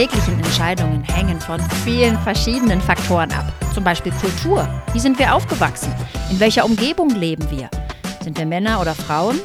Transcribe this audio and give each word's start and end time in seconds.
täglichen 0.00 0.38
Entscheidungen 0.38 1.02
hängen 1.02 1.38
von 1.42 1.60
vielen 1.84 2.18
verschiedenen 2.20 2.80
Faktoren 2.80 3.30
ab. 3.32 3.52
Zum 3.74 3.84
Beispiel 3.84 4.12
Kultur. 4.12 4.66
Wie 4.94 4.98
sind 4.98 5.18
wir 5.18 5.34
aufgewachsen? 5.34 5.92
In 6.30 6.40
welcher 6.40 6.64
Umgebung 6.64 7.10
leben 7.10 7.50
wir? 7.50 7.68
Sind 8.24 8.38
wir 8.38 8.46
Männer 8.46 8.80
oder 8.80 8.94
Frauen? 8.94 9.38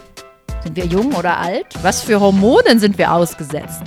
Sind 0.64 0.78
wir 0.78 0.86
jung 0.86 1.14
oder 1.14 1.42
alt? 1.42 1.66
Was 1.82 2.04
für 2.04 2.22
Hormonen 2.22 2.80
sind 2.80 2.98
wir 2.98 3.12
ausgesetzt? 3.12 3.82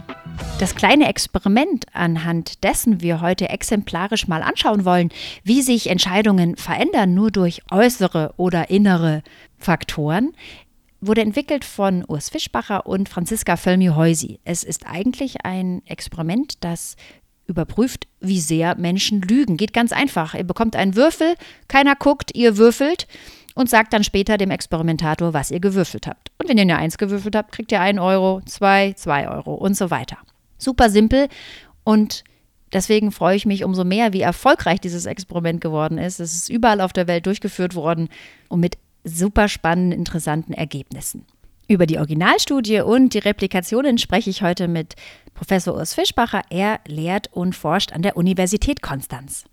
Das 0.58 0.74
kleine 0.74 1.08
Experiment, 1.08 1.86
anhand 1.94 2.62
dessen 2.62 3.00
wir 3.00 3.22
heute 3.22 3.48
exemplarisch 3.48 4.28
mal 4.28 4.42
anschauen 4.42 4.84
wollen, 4.84 5.08
wie 5.44 5.62
sich 5.62 5.88
Entscheidungen 5.88 6.54
verändern 6.56 7.14
nur 7.14 7.30
durch 7.30 7.62
äußere 7.70 8.34
oder 8.36 8.68
innere 8.68 9.22
Faktoren, 9.56 10.34
wurde 11.00 11.20
entwickelt 11.20 11.64
von 11.64 12.04
Urs 12.06 12.28
Fischbacher 12.28 12.86
und 12.86 13.08
Franziska 13.08 13.56
Völmi-Heusi. 13.56 14.40
Es 14.44 14.64
ist 14.64 14.86
eigentlich 14.86 15.44
ein 15.44 15.82
Experiment, 15.86 16.64
das 16.64 16.96
überprüft, 17.46 18.06
wie 18.20 18.40
sehr 18.40 18.76
Menschen 18.76 19.22
lügen. 19.22 19.56
Geht 19.56 19.72
ganz 19.72 19.92
einfach. 19.92 20.34
Ihr 20.34 20.44
bekommt 20.44 20.76
einen 20.76 20.96
Würfel, 20.96 21.34
keiner 21.66 21.96
guckt, 21.96 22.34
ihr 22.34 22.56
würfelt 22.58 23.06
und 23.54 23.70
sagt 23.70 23.92
dann 23.92 24.04
später 24.04 24.36
dem 24.36 24.50
Experimentator, 24.50 25.32
was 25.32 25.50
ihr 25.50 25.60
gewürfelt 25.60 26.06
habt. 26.06 26.30
Und 26.38 26.48
wenn 26.48 26.58
ihr 26.58 26.62
eine 26.62 26.76
Eins 26.76 26.98
gewürfelt 26.98 27.34
habt, 27.34 27.52
kriegt 27.52 27.72
ihr 27.72 27.80
einen 27.80 27.98
Euro, 27.98 28.42
zwei, 28.44 28.92
zwei 28.92 29.28
Euro 29.28 29.54
und 29.54 29.76
so 29.76 29.90
weiter. 29.90 30.18
Super 30.58 30.90
simpel 30.90 31.28
und 31.84 32.22
deswegen 32.72 33.12
freue 33.12 33.36
ich 33.36 33.46
mich 33.46 33.64
umso 33.64 33.84
mehr, 33.84 34.12
wie 34.12 34.20
erfolgreich 34.20 34.80
dieses 34.80 35.06
Experiment 35.06 35.60
geworden 35.60 35.98
ist. 35.98 36.20
Es 36.20 36.34
ist 36.34 36.50
überall 36.50 36.80
auf 36.80 36.92
der 36.92 37.06
Welt 37.06 37.26
durchgeführt 37.26 37.74
worden 37.74 38.08
und 38.48 38.60
mit 38.60 38.76
super 39.08 39.48
spannenden, 39.48 39.98
interessanten 39.98 40.52
Ergebnissen. 40.52 41.26
Über 41.66 41.86
die 41.86 41.98
Originalstudie 41.98 42.80
und 42.80 43.12
die 43.12 43.18
Replikationen 43.18 43.98
spreche 43.98 44.30
ich 44.30 44.42
heute 44.42 44.68
mit 44.68 44.94
Professor 45.34 45.74
Urs 45.74 45.94
Fischbacher. 45.94 46.42
Er 46.48 46.80
lehrt 46.86 47.28
und 47.32 47.54
forscht 47.54 47.92
an 47.92 48.02
der 48.02 48.16
Universität 48.16 48.80
Konstanz. 48.80 49.44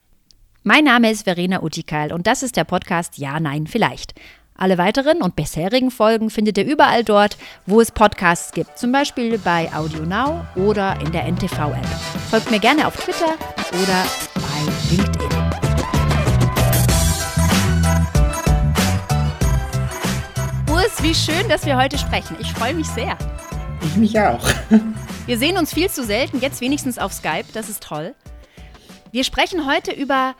Mein 0.63 0.85
Name 0.85 1.11
ist 1.11 1.25
Verena 1.25 1.61
Utikail 1.61 2.13
und 2.13 2.25
das 2.25 2.41
ist 2.41 2.55
der 2.55 2.63
Podcast 2.63 3.17
Ja, 3.17 3.39
Nein, 3.39 3.67
Vielleicht. 3.67 4.15
Alle 4.57 4.77
weiteren 4.77 5.21
und 5.21 5.35
bisherigen 5.35 5.91
Folgen 5.91 6.29
findet 6.29 6.57
ihr 6.57 6.65
überall 6.65 7.03
dort, 7.03 7.37
wo 7.65 7.81
es 7.81 7.91
Podcasts 7.91 8.53
gibt, 8.53 8.79
zum 8.79 8.93
Beispiel 8.93 9.37
bei 9.37 9.71
AudioNow 9.73 10.45
oder 10.55 10.97
in 11.01 11.11
der 11.11 11.25
NTV-App. 11.25 11.85
Folgt 12.29 12.49
mir 12.49 12.59
gerne 12.59 12.87
auf 12.87 12.95
Twitter 12.95 13.33
oder 13.73 14.05
Urs, 20.95 21.03
wie 21.03 21.15
schön, 21.15 21.49
dass 21.49 21.65
wir 21.65 21.77
heute 21.77 21.97
sprechen. 21.97 22.37
Ich 22.39 22.51
freue 22.53 22.73
mich 22.73 22.87
sehr. 22.87 23.17
Ich 23.81 23.95
mich 23.97 24.19
auch. 24.19 24.47
Wir 25.25 25.37
sehen 25.37 25.57
uns 25.57 25.73
viel 25.73 25.89
zu 25.89 26.03
selten, 26.03 26.39
jetzt 26.39 26.61
wenigstens 26.61 26.99
auf 26.99 27.11
Skype, 27.11 27.45
das 27.53 27.69
ist 27.69 27.81
toll. 27.81 28.13
Wir 29.11 29.23
sprechen 29.23 29.67
heute 29.67 29.91
über 29.91 30.35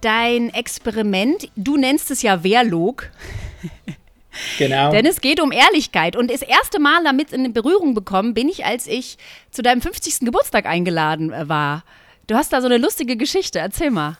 dein 0.00 0.52
Experiment. 0.54 1.50
Du 1.56 1.76
nennst 1.76 2.10
es 2.10 2.22
ja 2.22 2.42
Wehrlog. 2.42 3.10
Genau. 4.56 4.90
Denn 4.90 5.04
es 5.04 5.20
geht 5.20 5.42
um 5.42 5.52
Ehrlichkeit. 5.52 6.16
Und 6.16 6.30
das 6.30 6.40
erste 6.40 6.80
Mal 6.80 7.04
damit 7.04 7.34
in 7.34 7.52
Berührung 7.52 7.92
bekommen 7.92 8.32
bin 8.32 8.48
ich, 8.48 8.64
als 8.64 8.86
ich 8.86 9.18
zu 9.50 9.60
deinem 9.60 9.82
50. 9.82 10.20
Geburtstag 10.20 10.64
eingeladen 10.64 11.34
äh, 11.34 11.50
war. 11.50 11.84
Du 12.28 12.34
hast 12.34 12.50
da 12.50 12.62
so 12.62 12.66
eine 12.66 12.78
lustige 12.78 13.18
Geschichte. 13.18 13.58
Erzähl 13.58 13.90
mal. 13.90 14.16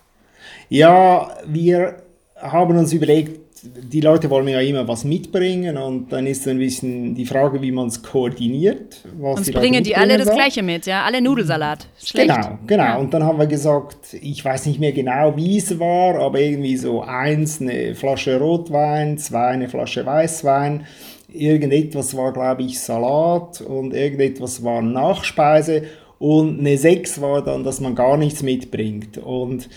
Ja, 0.69 1.35
wir 1.47 2.03
haben 2.37 2.77
uns 2.77 2.93
überlegt, 2.93 3.41
die 3.63 4.01
Leute 4.01 4.29
wollen 4.29 4.49
ja 4.49 4.61
immer 4.61 4.87
was 4.89 5.05
mitbringen 5.05 5.77
und 5.77 6.13
dann 6.13 6.27
ist 6.27 6.48
ein 6.48 6.59
bisschen 6.59 7.14
die 7.14 7.25
Frage, 7.25 7.63
wie 7.63 7.70
man 7.70 7.86
es 7.86 8.03
koordiniert. 8.03 9.01
Was 9.19 9.47
und 9.47 9.55
bringen 9.55 9.85
die 9.85 9.97
alle 9.97 10.19
das 10.19 10.27
soll. 10.27 10.35
Gleiche 10.35 10.63
mit, 10.63 10.86
ja? 10.86 11.05
Alle 11.05 11.20
Nudelsalat. 11.20 11.86
Schlecht. 12.03 12.29
Genau, 12.29 12.59
genau. 12.67 12.83
Ja. 12.83 12.97
Und 12.97 13.14
dann 13.14 13.23
haben 13.23 13.39
wir 13.39 13.47
gesagt, 13.47 14.14
ich 14.20 14.45
weiß 14.45 14.67
nicht 14.67 14.81
mehr 14.81 14.92
genau, 14.92 15.36
wie 15.36 15.59
es 15.59 15.79
war, 15.79 16.17
aber 16.17 16.41
irgendwie 16.41 16.77
so 16.77 17.03
eins 17.03 17.61
eine 17.61 17.95
Flasche 17.95 18.39
Rotwein, 18.41 19.17
zwei 19.19 19.48
eine 19.48 19.69
Flasche 19.69 20.05
Weißwein, 20.05 20.86
irgendetwas 21.33 22.17
war, 22.17 22.33
glaube 22.33 22.63
ich, 22.63 22.81
Salat 22.81 23.61
und 23.61 23.95
irgendetwas 23.95 24.65
war 24.65 24.83
Nachspeise 24.83 25.85
und 26.19 26.61
eine 26.61 26.79
sechs 26.79 27.20
war 27.20 27.42
dann, 27.42 27.65
dass 27.65 27.81
man 27.81 27.95
gar 27.95 28.17
nichts 28.17 28.42
mitbringt. 28.42 29.19
Und 29.19 29.69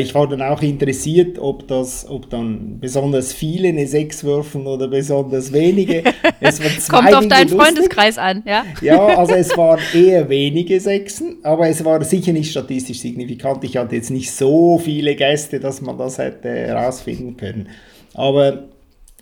ich 0.00 0.14
war 0.14 0.28
dann 0.28 0.42
auch 0.42 0.60
interessiert, 0.62 1.38
ob 1.38 1.66
das, 1.66 2.06
ob 2.08 2.28
dann 2.28 2.78
besonders 2.80 3.32
viele 3.32 3.68
eine 3.68 3.86
6 3.86 4.24
würfen 4.24 4.66
oder 4.66 4.88
besonders 4.88 5.52
wenige. 5.52 6.02
Es 6.42 6.88
Kommt 6.88 7.14
auf 7.14 7.28
deinen 7.28 7.48
lustig. 7.48 7.60
Freundeskreis 7.60 8.18
an, 8.18 8.42
ja? 8.46 8.64
Ja, 8.80 9.06
also 9.06 9.34
es 9.34 9.56
waren 9.56 9.80
eher 9.94 10.28
wenige 10.28 10.80
Sechsen, 10.80 11.38
aber 11.42 11.68
es 11.68 11.84
war 11.84 12.02
sicher 12.02 12.32
nicht 12.32 12.50
statistisch 12.50 13.00
signifikant. 13.00 13.62
Ich 13.64 13.76
hatte 13.76 13.94
jetzt 13.94 14.10
nicht 14.10 14.32
so 14.32 14.78
viele 14.78 15.14
Gäste, 15.14 15.60
dass 15.60 15.80
man 15.82 15.98
das 15.98 16.18
hätte 16.18 16.48
herausfinden 16.48 17.36
können. 17.36 17.68
Aber 18.14 18.64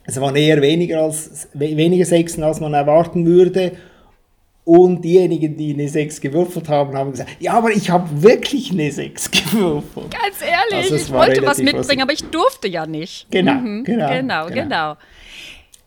es 0.07 0.19
waren 0.21 0.37
eher 0.37 0.63
weniger, 0.63 1.03
als, 1.03 1.49
weniger 1.55 2.05
Sechsen, 2.05 2.43
als 2.43 2.61
man 2.61 2.73
erwarten 2.73 3.27
würde. 3.27 3.73
Und 4.69 5.01
diejenigen, 5.01 5.57
die 5.57 5.73
eine 5.73 5.89
6 5.89 6.21
gewürfelt 6.21 6.69
haben, 6.69 6.95
haben 6.95 7.13
gesagt, 7.13 7.31
ja, 7.41 7.55
aber 7.55 7.71
ich 7.71 7.89
habe 7.89 8.23
wirklich 8.23 8.71
eine 8.71 8.93
6 8.93 9.31
gewürfelt. 9.31 10.11
Ganz 10.11 10.43
ehrlich, 10.43 10.93
also 10.93 10.97
ich 10.97 11.11
wollte 11.11 11.43
was 11.47 11.57
mitbringen, 11.57 12.03
aber 12.03 12.13
ich 12.13 12.23
durfte 12.25 12.69
ja 12.69 12.85
nicht. 12.85 13.29
Genau, 13.31 13.55
mhm, 13.55 13.85
genau, 13.85 14.09
genau, 14.11 14.47
genau, 14.49 14.63
genau. 14.63 14.97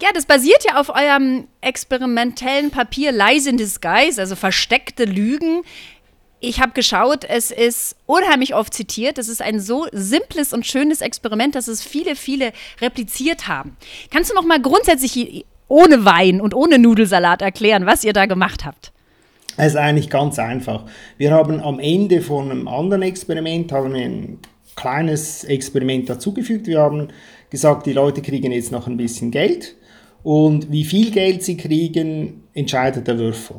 Ja, 0.02 0.10
das 0.16 0.26
basiert 0.26 0.66
ja 0.68 0.80
auf 0.80 0.90
eurem 0.90 1.48
experimentellen 1.62 2.72
Papier 2.72 3.12
Lies 3.12 3.46
in 3.46 3.58
Disguise, 3.58 4.20
also 4.20 4.36
versteckte 4.36 5.06
Lügen. 5.06 5.62
Ich 6.40 6.60
habe 6.60 6.72
geschaut, 6.72 7.24
es 7.24 7.52
ist 7.52 7.96
unheimlich 8.08 8.56
oft 8.56 8.74
zitiert. 8.74 9.20
Es 9.20 9.30
ist 9.30 9.44
ein 9.44 9.60
so 9.60 9.86
simples 9.92 10.54
und 10.54 10.66
schönes 10.66 11.02
Experiment, 11.02 11.54
dass 11.54 11.68
es 11.68 11.84
viele, 11.84 12.16
viele 12.16 12.52
repliziert 12.82 13.48
haben. 13.48 13.78
Kannst 14.10 14.32
du 14.32 14.34
noch 14.34 14.44
mal 14.44 14.60
grundsätzlich 14.60 15.46
ohne 15.72 16.04
Wein 16.06 16.42
und 16.42 16.54
ohne 16.54 16.78
Nudelsalat 16.78 17.42
erklären, 17.42 17.86
was 17.86 18.04
ihr 18.04 18.14
da 18.14 18.26
gemacht 18.26 18.66
habt? 18.66 18.92
Es 19.58 19.68
ist 19.68 19.78
eigentlich 19.78 20.10
ganz 20.10 20.38
einfach. 20.38 20.84
Wir 21.18 21.32
haben 21.32 21.62
am 21.62 21.80
Ende 21.80 22.22
von 22.22 22.52
einem 22.52 22.68
anderen 22.68 23.04
Experiment 23.04 23.72
haben 23.72 23.94
wir 23.94 24.02
ein 24.02 24.40
kleines 24.76 25.44
Experiment 25.44 26.10
dazugefügt. 26.10 26.68
Wir 26.68 26.80
haben 26.80 27.08
gesagt, 27.50 27.86
die 27.86 27.94
Leute 27.94 28.22
kriegen 28.22 28.52
jetzt 28.52 28.72
noch 28.72 28.88
ein 28.88 28.98
bisschen 28.98 29.32
Geld 29.32 29.76
und 30.24 30.72
wie 30.72 30.84
viel 30.84 31.12
Geld 31.12 31.44
sie 31.44 31.58
kriegen, 31.58 32.44
entscheidet 32.54 33.08
der 33.08 33.18
Würfel. 33.18 33.58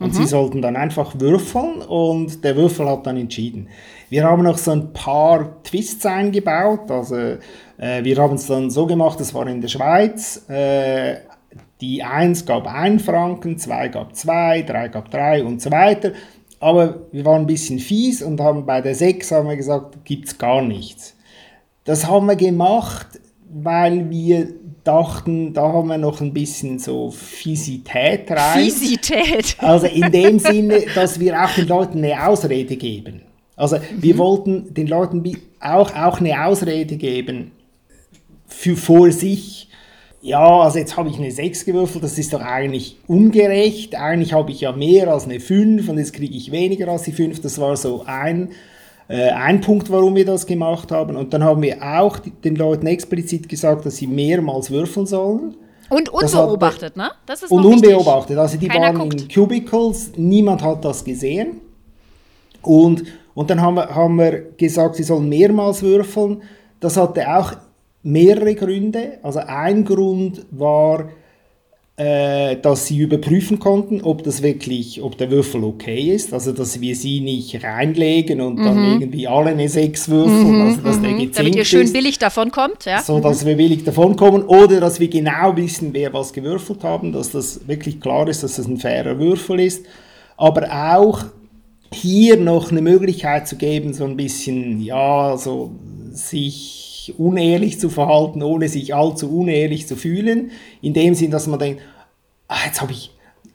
Und 0.00 0.08
mhm. 0.08 0.16
sie 0.16 0.26
sollten 0.26 0.60
dann 0.60 0.76
einfach 0.76 1.18
würfeln 1.18 1.80
und 1.82 2.42
der 2.42 2.56
Würfel 2.56 2.88
hat 2.88 3.06
dann 3.06 3.16
entschieden. 3.16 3.68
Wir 4.10 4.24
haben 4.24 4.42
noch 4.42 4.58
so 4.58 4.72
ein 4.72 4.92
paar 4.92 5.62
Twists 5.62 6.04
eingebaut. 6.04 6.90
Also 6.90 7.16
äh, 7.78 8.02
wir 8.02 8.16
haben 8.16 8.34
es 8.34 8.46
dann 8.46 8.70
so 8.70 8.86
gemacht, 8.86 9.20
das 9.20 9.32
war 9.32 9.46
in 9.46 9.60
der 9.60 9.68
Schweiz. 9.68 10.44
Äh, 10.48 11.18
die 11.80 12.02
1 12.02 12.46
gab 12.46 12.66
1 12.66 13.02
Franken, 13.02 13.58
2 13.58 13.88
gab 13.88 14.14
2, 14.14 14.62
3 14.62 14.88
gab 14.88 15.10
3 15.10 15.44
und 15.44 15.60
so 15.60 15.70
weiter. 15.70 16.12
Aber 16.60 17.00
wir 17.12 17.24
waren 17.24 17.42
ein 17.42 17.46
bisschen 17.46 17.78
fies 17.78 18.22
und 18.22 18.40
haben 18.40 18.64
bei 18.64 18.80
der 18.80 18.94
6 18.94 19.32
haben 19.32 19.48
wir 19.48 19.56
gesagt, 19.56 20.04
gibt 20.04 20.28
es 20.28 20.38
gar 20.38 20.62
nichts. 20.62 21.14
Das 21.84 22.06
haben 22.06 22.26
wir 22.26 22.36
gemacht, 22.36 23.20
weil 23.52 24.08
wir 24.08 24.48
dachten, 24.84 25.52
da 25.52 25.62
haben 25.62 25.88
wir 25.88 25.98
noch 25.98 26.20
ein 26.20 26.32
bisschen 26.32 26.78
so 26.78 27.10
Fiesität 27.10 28.30
rein. 28.30 28.64
Fiesität. 28.64 29.56
Also 29.58 29.86
in 29.86 30.10
dem 30.12 30.38
Sinne, 30.38 30.84
dass 30.94 31.20
wir 31.20 31.42
auch 31.42 31.54
den 31.54 31.68
Leuten 31.68 31.98
eine 31.98 32.26
Ausrede 32.26 32.76
geben. 32.76 33.22
Also 33.56 33.78
wir 33.98 34.14
mhm. 34.14 34.18
wollten 34.18 34.74
den 34.74 34.86
Leuten 34.86 35.22
auch, 35.60 35.94
auch 35.94 36.20
eine 36.20 36.44
Ausrede 36.44 36.96
geben 36.96 37.52
für 38.46 38.76
vor 38.76 39.10
sich 39.10 39.53
ja, 40.24 40.60
also 40.60 40.78
jetzt 40.78 40.96
habe 40.96 41.10
ich 41.10 41.18
eine 41.18 41.30
6 41.30 41.66
gewürfelt, 41.66 42.02
das 42.02 42.16
ist 42.16 42.32
doch 42.32 42.40
eigentlich 42.40 42.96
ungerecht. 43.06 43.94
Eigentlich 43.94 44.32
habe 44.32 44.52
ich 44.52 44.62
ja 44.62 44.72
mehr 44.72 45.12
als 45.12 45.24
eine 45.24 45.38
5 45.38 45.86
und 45.86 45.98
jetzt 45.98 46.14
kriege 46.14 46.34
ich 46.34 46.50
weniger 46.50 46.88
als 46.88 47.02
die 47.02 47.12
5. 47.12 47.42
Das 47.42 47.60
war 47.60 47.76
so 47.76 48.04
ein, 48.06 48.48
äh, 49.08 49.28
ein 49.32 49.60
Punkt, 49.60 49.90
warum 49.90 50.14
wir 50.14 50.24
das 50.24 50.46
gemacht 50.46 50.90
haben. 50.92 51.16
Und 51.16 51.34
dann 51.34 51.44
haben 51.44 51.60
wir 51.60 51.76
auch 51.82 52.18
den 52.18 52.56
Leuten 52.56 52.86
explizit 52.86 53.50
gesagt, 53.50 53.84
dass 53.84 53.96
sie 53.96 54.06
mehrmals 54.06 54.70
würfeln 54.70 55.04
sollen. 55.04 55.56
Und 55.90 56.08
unbeobachtet, 56.08 56.92
hat, 56.92 56.96
ne? 56.96 57.10
Das 57.26 57.42
ist 57.42 57.50
und 57.50 57.62
unbeobachtet. 57.62 58.38
Also 58.38 58.56
die 58.56 58.68
Keiner 58.68 58.98
waren 58.98 59.10
guckt. 59.10 59.20
in 59.20 59.28
Cubicles, 59.28 60.12
niemand 60.16 60.62
hat 60.62 60.86
das 60.86 61.04
gesehen. 61.04 61.60
Und, 62.62 63.04
und 63.34 63.50
dann 63.50 63.60
haben 63.60 63.74
wir, 63.74 63.94
haben 63.94 64.16
wir 64.16 64.52
gesagt, 64.56 64.94
sie 64.94 65.02
sollen 65.02 65.28
mehrmals 65.28 65.82
würfeln. 65.82 66.42
Das 66.80 66.96
hatte 66.96 67.28
auch 67.28 67.52
mehrere 68.04 68.54
Gründe. 68.54 69.18
Also 69.22 69.40
ein 69.40 69.84
Grund 69.84 70.46
war, 70.50 71.08
äh, 71.96 72.56
dass 72.56 72.86
sie 72.86 72.98
überprüfen 72.98 73.58
konnten, 73.58 74.02
ob 74.02 74.24
das 74.24 74.42
wirklich, 74.42 75.00
ob 75.00 75.16
der 75.16 75.30
Würfel 75.30 75.64
okay 75.64 76.12
ist. 76.12 76.32
Also 76.32 76.52
dass 76.52 76.80
wir 76.80 76.94
sie 76.94 77.20
nicht 77.20 77.62
reinlegen 77.64 78.40
und 78.40 78.58
mhm. 78.58 78.64
dann 78.64 78.84
irgendwie 78.84 79.26
alle 79.26 79.50
eine 79.50 79.68
6 79.68 80.08
würfeln, 80.08 80.56
mhm, 80.56 80.62
also 80.62 80.80
dass 80.82 81.00
der 81.00 81.10
mhm. 81.10 81.32
Damit 81.32 81.56
ihr 81.56 81.64
schön 81.64 81.92
billig 81.92 82.18
davon 82.18 82.50
kommt, 82.50 82.84
ja. 82.84 83.00
So 83.00 83.20
dass 83.20 83.42
mhm. 83.42 83.48
wir 83.48 83.56
billig 83.56 83.84
davon 83.84 84.16
kommen 84.16 84.42
oder 84.42 84.80
dass 84.80 85.00
wir 85.00 85.08
genau 85.08 85.56
wissen, 85.56 85.90
wer 85.92 86.12
was 86.12 86.32
gewürfelt 86.32 86.82
haben, 86.84 87.12
dass 87.12 87.30
das 87.30 87.66
wirklich 87.66 88.00
klar 88.00 88.28
ist, 88.28 88.42
dass 88.42 88.56
das 88.56 88.66
ein 88.66 88.76
fairer 88.76 89.18
Würfel 89.18 89.60
ist. 89.60 89.86
Aber 90.36 90.96
auch 90.96 91.24
hier 91.92 92.36
noch 92.36 92.72
eine 92.72 92.82
Möglichkeit 92.82 93.46
zu 93.46 93.56
geben, 93.56 93.94
so 93.94 94.04
ein 94.04 94.16
bisschen, 94.16 94.80
ja, 94.80 95.36
so 95.36 95.70
sich 96.10 96.83
unehrlich 97.12 97.78
zu 97.78 97.90
verhalten, 97.90 98.42
ohne 98.42 98.68
sich 98.68 98.94
allzu 98.94 99.30
unehrlich 99.30 99.86
zu 99.86 99.96
fühlen, 99.96 100.50
in 100.80 100.94
dem 100.94 101.14
Sinn, 101.14 101.30
dass 101.30 101.46
man 101.46 101.58
denkt, 101.58 101.82
ah, 102.48 102.56
jetzt 102.66 102.80
habe 102.80 102.92
ich, 102.92 103.10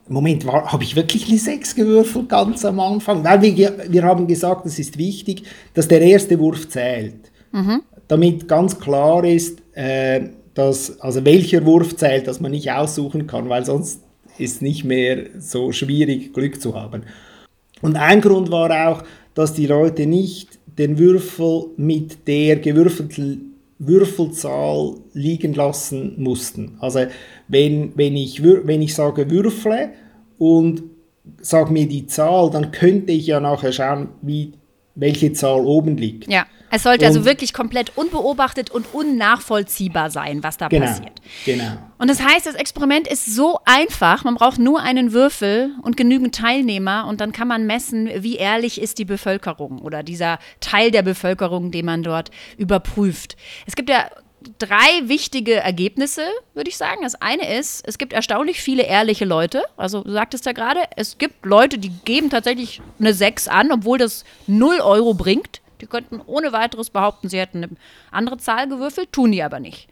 Moment, 0.07 0.45
habe 0.45 0.83
ich 0.83 0.95
wirklich 0.95 1.29
eine 1.29 1.37
6 1.37 1.75
gewürfelt 1.75 2.29
ganz 2.29 2.65
am 2.65 2.79
Anfang? 2.79 3.23
Weil 3.23 3.41
wir, 3.41 3.85
wir 3.89 4.03
haben 4.03 4.27
gesagt, 4.27 4.65
es 4.65 4.79
ist 4.79 4.97
wichtig, 4.97 5.43
dass 5.75 5.87
der 5.87 6.01
erste 6.01 6.39
Wurf 6.39 6.67
zählt. 6.67 7.31
Mhm. 7.51 7.81
Damit 8.07 8.47
ganz 8.47 8.79
klar 8.79 9.23
ist, 9.23 9.61
äh, 9.73 10.29
dass, 10.55 10.99
also 10.99 11.23
welcher 11.25 11.65
Wurf 11.65 11.95
zählt, 11.95 12.27
dass 12.27 12.39
man 12.39 12.51
nicht 12.51 12.71
aussuchen 12.71 13.27
kann, 13.27 13.49
weil 13.49 13.65
sonst 13.65 14.01
ist 14.39 14.61
nicht 14.61 14.83
mehr 14.83 15.27
so 15.37 15.71
schwierig, 15.71 16.33
Glück 16.33 16.59
zu 16.61 16.75
haben. 16.75 17.03
Und 17.81 17.95
ein 17.95 18.21
Grund 18.21 18.51
war 18.51 18.89
auch, 18.89 19.03
dass 19.35 19.53
die 19.53 19.67
Leute 19.67 20.05
nicht 20.05 20.58
den 20.79 20.97
Würfel 20.97 21.65
mit 21.77 22.27
der 22.27 22.55
gewürfelten 22.55 23.49
Würfelzahl 23.79 24.95
liegen 25.13 25.53
lassen 25.53 26.13
mussten. 26.17 26.77
Also 26.79 27.05
wenn, 27.47 27.91
wenn, 27.95 28.15
ich, 28.15 28.43
wenn 28.43 28.81
ich 28.81 28.95
sage 28.95 29.29
Würfle 29.29 29.89
und 30.37 30.83
sage 31.41 31.71
mir 31.71 31.87
die 31.87 32.07
Zahl, 32.07 32.49
dann 32.49 32.71
könnte 32.71 33.11
ich 33.11 33.27
ja 33.27 33.39
nachher 33.39 33.71
schauen, 33.71 34.09
wie, 34.21 34.53
welche 34.95 35.33
Zahl 35.33 35.65
oben 35.65 35.97
liegt. 35.97 36.29
Ja. 36.31 36.45
Es 36.71 36.83
sollte 36.83 37.05
also 37.05 37.25
wirklich 37.25 37.53
komplett 37.53 37.97
unbeobachtet 37.97 38.69
und 38.69 38.93
unnachvollziehbar 38.93 40.11
sein, 40.11 40.43
was 40.43 40.57
da 40.57 40.67
genau, 40.67 40.85
passiert. 40.85 41.13
Genau. 41.45 41.77
Und 41.97 42.09
das 42.09 42.23
heißt, 42.23 42.45
das 42.45 42.55
Experiment 42.55 43.07
ist 43.07 43.25
so 43.25 43.59
einfach. 43.65 44.23
Man 44.23 44.35
braucht 44.35 44.59
nur 44.59 44.81
einen 44.81 45.11
Würfel 45.11 45.71
und 45.81 45.97
genügend 45.97 46.35
Teilnehmer 46.35 47.07
und 47.07 47.21
dann 47.21 47.31
kann 47.31 47.47
man 47.47 47.65
messen, 47.65 48.09
wie 48.23 48.35
ehrlich 48.35 48.81
ist 48.81 48.99
die 48.99 49.05
Bevölkerung 49.05 49.79
oder 49.79 50.03
dieser 50.03 50.39
Teil 50.59 50.91
der 50.91 51.01
Bevölkerung, 51.01 51.71
den 51.71 51.85
man 51.85 52.03
dort 52.03 52.31
überprüft. 52.57 53.35
Es 53.65 53.75
gibt 53.75 53.89
ja 53.89 54.09
drei 54.57 55.07
wichtige 55.07 55.55
Ergebnisse, 55.55 56.23
würde 56.53 56.69
ich 56.69 56.77
sagen. 56.77 57.01
Das 57.03 57.15
eine 57.15 57.57
ist, 57.57 57.87
es 57.87 57.97
gibt 57.97 58.13
erstaunlich 58.13 58.61
viele 58.61 58.83
ehrliche 58.83 59.25
Leute. 59.25 59.63
Also, 59.77 60.03
du 60.03 60.11
sagtest 60.11 60.45
ja 60.45 60.51
gerade, 60.51 60.81
es 60.95 61.17
gibt 61.17 61.45
Leute, 61.45 61.77
die 61.77 61.91
geben 62.05 62.29
tatsächlich 62.29 62.81
eine 62.99 63.13
6 63.13 63.47
an, 63.47 63.71
obwohl 63.71 63.97
das 63.97 64.23
0 64.47 64.79
Euro 64.81 65.13
bringt. 65.13 65.61
Die 65.81 65.87
könnten 65.87 66.21
ohne 66.25 66.51
weiteres 66.51 66.89
behaupten, 66.89 67.29
sie 67.29 67.39
hätten 67.39 67.63
eine 67.63 67.69
andere 68.11 68.37
Zahl 68.37 68.67
gewürfelt, 68.67 69.11
tun 69.11 69.31
die 69.31 69.43
aber 69.43 69.59
nicht. 69.59 69.87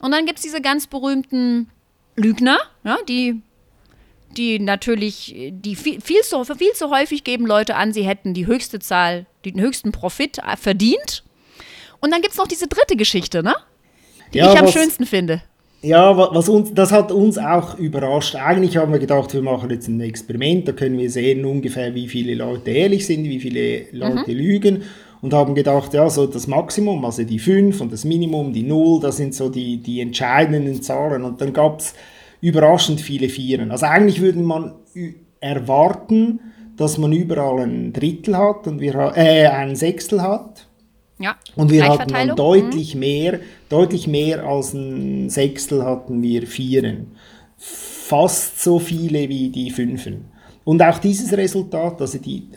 Und 0.00 0.12
dann 0.12 0.26
gibt 0.26 0.38
es 0.38 0.42
diese 0.42 0.60
ganz 0.60 0.86
berühmten 0.86 1.70
Lügner, 2.16 2.58
ja, 2.84 2.98
die, 3.08 3.40
die 4.36 4.58
natürlich, 4.58 5.34
die 5.50 5.76
viel, 5.76 6.00
viel, 6.00 6.22
zu, 6.22 6.44
viel 6.44 6.72
zu 6.74 6.90
häufig 6.90 7.24
geben 7.24 7.46
Leute 7.46 7.76
an, 7.76 7.92
sie 7.92 8.02
hätten 8.02 8.34
die 8.34 8.46
höchste 8.46 8.78
Zahl, 8.78 9.26
den 9.44 9.60
höchsten 9.60 9.92
Profit 9.92 10.38
äh, 10.38 10.56
verdient. 10.56 11.24
Und 12.00 12.12
dann 12.12 12.20
gibt 12.20 12.32
es 12.32 12.38
noch 12.38 12.48
diese 12.48 12.66
dritte 12.66 12.96
Geschichte, 12.96 13.42
ne? 13.42 13.54
Die 14.34 14.38
ja, 14.38 14.52
ich 14.52 14.58
am 14.58 14.68
schönsten 14.68 15.06
finde. 15.06 15.42
Ja, 15.82 16.16
was 16.16 16.48
uns, 16.48 16.72
das 16.72 16.92
hat 16.92 17.10
uns 17.10 17.38
auch 17.38 17.76
überrascht. 17.76 18.36
Eigentlich 18.36 18.76
haben 18.76 18.92
wir 18.92 19.00
gedacht, 19.00 19.34
wir 19.34 19.42
machen 19.42 19.68
jetzt 19.70 19.88
ein 19.88 20.00
Experiment, 20.00 20.68
da 20.68 20.72
können 20.72 20.96
wir 20.96 21.10
sehen 21.10 21.44
ungefähr, 21.44 21.94
wie 21.94 22.08
viele 22.08 22.34
Leute 22.34 22.70
ehrlich 22.70 23.04
sind, 23.04 23.24
wie 23.24 23.40
viele 23.40 23.86
Leute 23.90 24.30
mhm. 24.30 24.38
lügen 24.38 24.82
und 25.22 25.32
haben 25.32 25.54
gedacht, 25.54 25.94
ja, 25.94 26.10
so 26.10 26.26
das 26.26 26.48
Maximum, 26.48 27.04
also 27.04 27.22
die 27.22 27.38
5 27.38 27.80
und 27.80 27.92
das 27.92 28.04
Minimum, 28.04 28.52
die 28.52 28.64
0, 28.64 29.00
das 29.00 29.16
sind 29.16 29.34
so 29.34 29.48
die, 29.48 29.78
die 29.78 30.00
entscheidenden 30.00 30.82
Zahlen. 30.82 31.22
Und 31.22 31.40
dann 31.40 31.52
gab 31.52 31.78
es 31.78 31.94
überraschend 32.40 33.00
viele 33.00 33.28
Vieren. 33.28 33.70
Also 33.70 33.86
eigentlich 33.86 34.20
würde 34.20 34.40
man 34.40 34.72
erwarten, 35.40 36.40
dass 36.76 36.98
man 36.98 37.12
überall 37.12 37.60
ein 37.60 37.92
Drittel 37.92 38.36
hat 38.36 38.66
und 38.66 38.80
wir 38.80 39.12
äh, 39.14 39.46
ein 39.46 39.76
Sechstel 39.76 40.22
hat. 40.22 40.66
Ja, 41.20 41.36
und 41.54 41.70
wir 41.70 41.88
hatten 41.88 42.12
dann 42.12 42.34
deutlich 42.34 42.94
mhm. 42.94 43.00
mehr, 43.00 43.40
deutlich 43.68 44.08
mehr 44.08 44.44
als 44.44 44.74
ein 44.74 45.30
Sechstel 45.30 45.84
hatten 45.84 46.20
wir 46.20 46.48
Vieren. 46.48 47.12
Fast 47.58 48.60
so 48.60 48.80
viele 48.80 49.28
wie 49.28 49.50
die 49.50 49.70
Fünfen. 49.70 50.24
Und 50.64 50.82
auch 50.82 50.98
dieses 50.98 51.32
Resultat, 51.32 52.00
also 52.00 52.18
die 52.18 52.48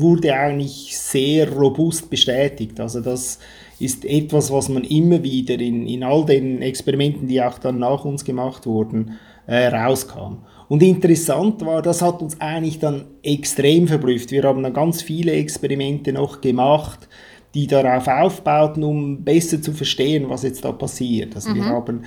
wurde 0.00 0.34
eigentlich 0.34 0.96
sehr 0.98 1.52
robust 1.52 2.10
bestätigt. 2.10 2.80
Also 2.80 3.00
das 3.00 3.38
ist 3.78 4.04
etwas, 4.04 4.50
was 4.50 4.68
man 4.68 4.84
immer 4.84 5.22
wieder 5.22 5.54
in, 5.54 5.86
in 5.86 6.04
all 6.04 6.24
den 6.24 6.62
Experimenten, 6.62 7.28
die 7.28 7.42
auch 7.42 7.58
dann 7.58 7.78
nach 7.78 8.04
uns 8.04 8.24
gemacht 8.24 8.66
wurden, 8.66 9.18
äh, 9.46 9.66
rauskam. 9.66 10.38
Und 10.68 10.82
interessant 10.82 11.64
war, 11.64 11.82
das 11.82 12.00
hat 12.02 12.22
uns 12.22 12.40
eigentlich 12.40 12.78
dann 12.78 13.04
extrem 13.22 13.86
verblüfft. 13.86 14.30
Wir 14.30 14.44
haben 14.44 14.62
dann 14.62 14.72
ganz 14.72 15.02
viele 15.02 15.32
Experimente 15.32 16.12
noch 16.12 16.40
gemacht, 16.40 17.08
die 17.54 17.66
darauf 17.66 18.08
aufbauten, 18.08 18.82
um 18.82 19.22
besser 19.22 19.60
zu 19.60 19.72
verstehen, 19.72 20.28
was 20.28 20.42
jetzt 20.42 20.64
da 20.64 20.72
passiert. 20.72 21.34
Also 21.34 21.50
mhm. 21.50 21.54
wir 21.56 21.64
haben 21.66 22.02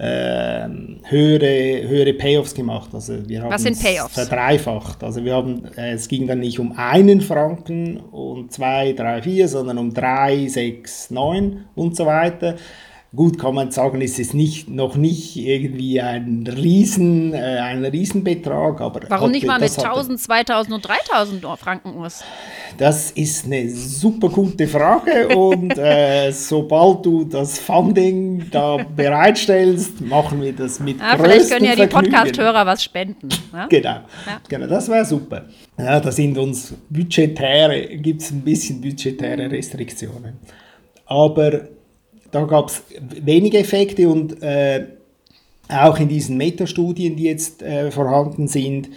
äh, 0.00 0.66
höhere, 1.04 1.86
höhere 1.86 2.14
Payoffs 2.14 2.54
gemacht. 2.54 2.88
Also 2.94 3.28
wir 3.28 3.42
haben 3.42 3.52
Was 3.52 3.62
sind 3.62 3.78
Payoffs? 3.78 4.14
verdreifacht. 4.14 5.04
Also 5.04 5.22
wir 5.24 5.34
haben, 5.34 5.66
äh, 5.76 5.92
es 5.92 6.08
ging 6.08 6.26
dann 6.26 6.40
nicht 6.40 6.58
um 6.58 6.72
einen 6.72 7.20
Franken 7.20 7.98
und 7.98 8.50
zwei, 8.50 8.94
drei, 8.94 9.20
vier, 9.20 9.46
sondern 9.46 9.76
um 9.76 9.92
drei, 9.92 10.48
sechs, 10.48 11.10
neun 11.10 11.64
und 11.74 11.96
so 11.96 12.06
weiter. 12.06 12.56
Gut, 13.14 13.40
kann 13.40 13.56
man 13.56 13.72
sagen, 13.72 14.00
ist 14.02 14.20
es 14.20 14.34
nicht, 14.34 14.68
noch 14.68 14.94
nicht 14.94 15.34
irgendwie 15.34 16.00
ein, 16.00 16.46
Riesen, 16.46 17.34
äh, 17.34 17.38
ein 17.38 17.84
Riesenbetrag. 17.84 18.80
Aber 18.80 19.00
Warum 19.08 19.32
nicht 19.32 19.44
mal 19.44 19.58
mit 19.58 19.76
1000, 19.76 20.20
2000 20.20 20.74
und 20.76 20.86
3000 20.86 21.44
Franken 21.58 21.98
aus? 21.98 22.22
Das 22.78 23.10
ist 23.10 23.46
eine 23.46 23.68
super 23.68 24.28
gute 24.28 24.68
Frage 24.68 25.26
und 25.36 25.76
äh, 25.76 26.30
sobald 26.32 27.04
du 27.04 27.24
das 27.24 27.58
Funding 27.58 28.48
da 28.48 28.76
bereitstellst, 28.76 30.00
machen 30.02 30.40
wir 30.40 30.52
das 30.52 30.78
mit 30.78 31.00
ja, 31.00 31.18
Vielleicht 31.18 31.50
können 31.50 31.64
ja 31.64 31.74
die 31.74 31.88
Podcast-Hörer 31.88 32.64
was 32.64 32.84
spenden. 32.84 33.28
Ne? 33.52 33.66
Genau, 33.70 33.88
ja. 33.88 34.40
genau, 34.48 34.68
das 34.68 34.88
wäre 34.88 35.04
super. 35.04 35.46
Ja, 35.76 35.98
da 35.98 36.12
sind 36.12 36.38
uns 36.38 36.74
budgetäre, 36.88 37.88
gibt 37.96 38.22
es 38.22 38.30
ein 38.30 38.42
bisschen 38.42 38.80
budgetäre 38.80 39.50
Restriktionen. 39.50 40.38
Aber 41.06 41.62
da 42.30 42.44
gab 42.44 42.68
es 42.68 42.82
wenige 43.00 43.58
Effekte 43.58 44.08
und 44.08 44.42
äh, 44.42 44.86
auch 45.68 45.98
in 45.98 46.08
diesen 46.08 46.36
Metastudien, 46.36 47.16
die 47.16 47.24
jetzt 47.24 47.62
äh, 47.62 47.90
vorhanden 47.90 48.48
sind, 48.48 48.90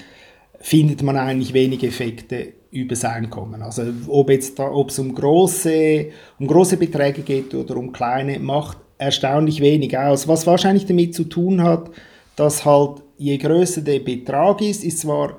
findet 0.60 1.04
man 1.04 1.18
eigentlich 1.18 1.54
wenige 1.54 1.88
Effekte 1.88 2.54
übers 2.72 3.06
Einkommen. 3.06 3.62
Also 3.62 3.84
ob 4.08 4.32
ob 4.58 4.90
es 4.90 5.00
um 5.00 5.14
große, 5.14 6.08
um 6.40 6.48
große 6.48 6.78
Beträge 6.78 7.22
geht 7.22 7.54
oder 7.54 7.78
um 7.78 7.92
kleine, 7.92 8.40
macht 8.40 8.78
erstaunlich 8.98 9.62
wenig 9.62 9.98
aus. 9.98 10.28
Was 10.28 10.48
wahrscheinlich 10.48 10.86
damit 10.86 11.14
zu 11.14 11.26
tun 11.26 11.62
hat, 11.62 11.92
dass 12.36 12.66
halt 12.66 13.02
je 13.18 13.38
größer 13.38 13.82
der 13.82 14.00
Betrag 14.00 14.62
ist, 14.62 14.84
ist 14.84 15.00
zwar 15.00 15.38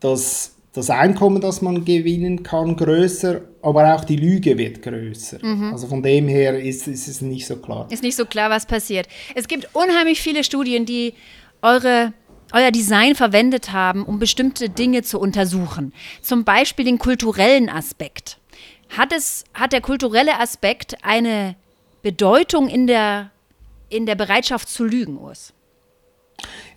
das 0.00 0.57
das 0.72 0.90
Einkommen, 0.90 1.40
das 1.40 1.62
man 1.62 1.84
gewinnen 1.84 2.42
kann, 2.42 2.76
größer, 2.76 3.40
aber 3.62 3.94
auch 3.94 4.04
die 4.04 4.16
Lüge 4.16 4.56
wird 4.58 4.82
größer. 4.82 5.38
Mhm. 5.44 5.72
Also 5.72 5.86
von 5.88 6.02
dem 6.02 6.28
her 6.28 6.58
ist, 6.58 6.86
ist 6.86 7.08
es 7.08 7.20
nicht 7.20 7.46
so 7.46 7.56
klar. 7.56 7.86
Ist 7.90 8.02
nicht 8.02 8.16
so 8.16 8.26
klar, 8.26 8.50
was 8.50 8.66
passiert. 8.66 9.08
Es 9.34 9.48
gibt 9.48 9.68
unheimlich 9.74 10.20
viele 10.20 10.44
Studien, 10.44 10.84
die 10.84 11.14
eure 11.62 12.12
euer 12.52 12.70
Design 12.70 13.14
verwendet 13.14 13.72
haben, 13.72 14.04
um 14.04 14.18
bestimmte 14.18 14.70
Dinge 14.70 15.02
zu 15.02 15.20
untersuchen. 15.20 15.92
Zum 16.22 16.44
Beispiel 16.44 16.84
den 16.84 16.98
kulturellen 16.98 17.68
Aspekt. 17.68 18.38
Hat, 18.96 19.12
es, 19.12 19.44
hat 19.52 19.72
der 19.72 19.82
kulturelle 19.82 20.40
Aspekt 20.40 20.96
eine 21.02 21.56
Bedeutung 22.02 22.68
in 22.68 22.86
der, 22.86 23.30
in 23.90 24.06
der 24.06 24.14
Bereitschaft 24.14 24.68
zu 24.68 24.84
lügen, 24.84 25.18
Urs? 25.18 25.52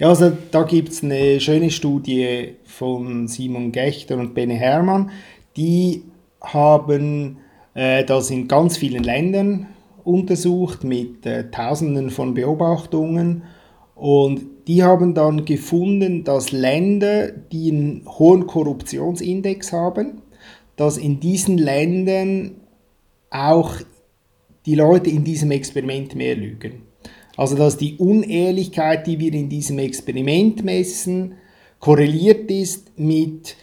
Ja, 0.02 0.10
also 0.10 0.32
da 0.50 0.64
gibt 0.64 0.90
es 0.90 1.04
eine 1.04 1.40
schöne 1.40 1.70
Studie 1.70 2.56
von 2.64 3.28
Simon 3.28 3.72
Gechter 3.72 4.18
und 4.18 4.34
Bene 4.34 4.56
Hermann. 4.56 5.12
Die 5.56 6.02
haben 6.42 7.38
äh, 7.76 8.04
das 8.04 8.32
in 8.32 8.48
ganz 8.48 8.78
vielen 8.78 9.04
Ländern 9.04 9.68
untersucht 10.04 10.84
mit 10.84 11.26
äh, 11.28 11.52
Tausenden 11.52 12.10
von 12.10 12.34
Beobachtungen 12.34 13.44
und 13.94 14.42
die 14.68 14.82
haben 14.82 15.14
dann 15.14 15.46
gefunden, 15.46 16.24
dass 16.24 16.52
Länder, 16.52 17.28
die 17.32 17.72
einen 17.72 18.04
hohen 18.08 18.48
Korruptionsindex 18.48 19.72
haben, 19.72 20.24
dass 20.78 20.98
in 20.98 21.20
diesen 21.20 21.60
Ländern 21.60 22.56
auch 23.30 23.76
die 24.66 24.74
Leute 24.74 25.12
in 25.12 25.24
diesem 25.24 25.52
Experiment 25.52 26.16
mehr 26.16 26.36
lügen. 26.36 26.91
Also 27.42 27.56
dass 27.56 27.76
die 27.76 27.96
Unehrlichkeit, 27.98 29.08
die 29.08 29.18
wir 29.18 29.34
in 29.34 29.50
diesem 29.50 29.80
Experiment 29.80 30.64
messen, 30.64 31.38
korreliert 31.80 32.52
ist 32.52 33.00
mit 33.00 33.56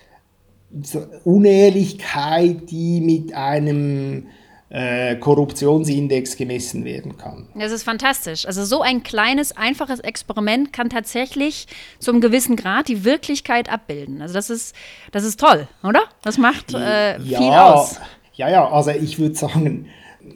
Unehrlichkeit, 1.23 2.69
die 2.73 3.01
mit 3.01 3.35
einem 3.35 4.27
äh, 4.69 5.15
Korruptionsindex 5.15 6.37
gemessen 6.37 6.85
werden 6.85 7.19
kann. 7.19 7.51
Das 7.55 7.71
ist 7.71 7.85
fantastisch. 7.85 8.47
Also 8.47 8.65
so 8.65 8.83
ein 8.83 9.05
kleines, 9.05 9.57
einfaches 9.57 10.01
Experiment 10.01 10.73
kann 10.73 10.91
tatsächlich 10.91 11.69
zu 12.01 12.11
einem 12.11 12.21
gewissen 12.21 12.57
Grad 12.57 12.89
die 12.89 13.05
Wirklichkeit 13.05 13.71
abbilden. 13.71 14.21
Also 14.23 14.35
das 14.35 14.51
ist, 14.51 14.75
das 15.13 15.23
ist 15.23 15.39
toll, 15.39 15.69
oder? 15.85 16.03
Das 16.23 16.37
macht 16.37 16.75
äh, 16.75 17.17
ja, 17.21 17.39
viel 17.39 17.53
aus. 17.53 18.01
Ja, 18.35 18.51
ja, 18.51 18.69
also 18.69 18.91
ich 18.91 19.21
würde 19.21 19.37
sagen, 19.37 19.87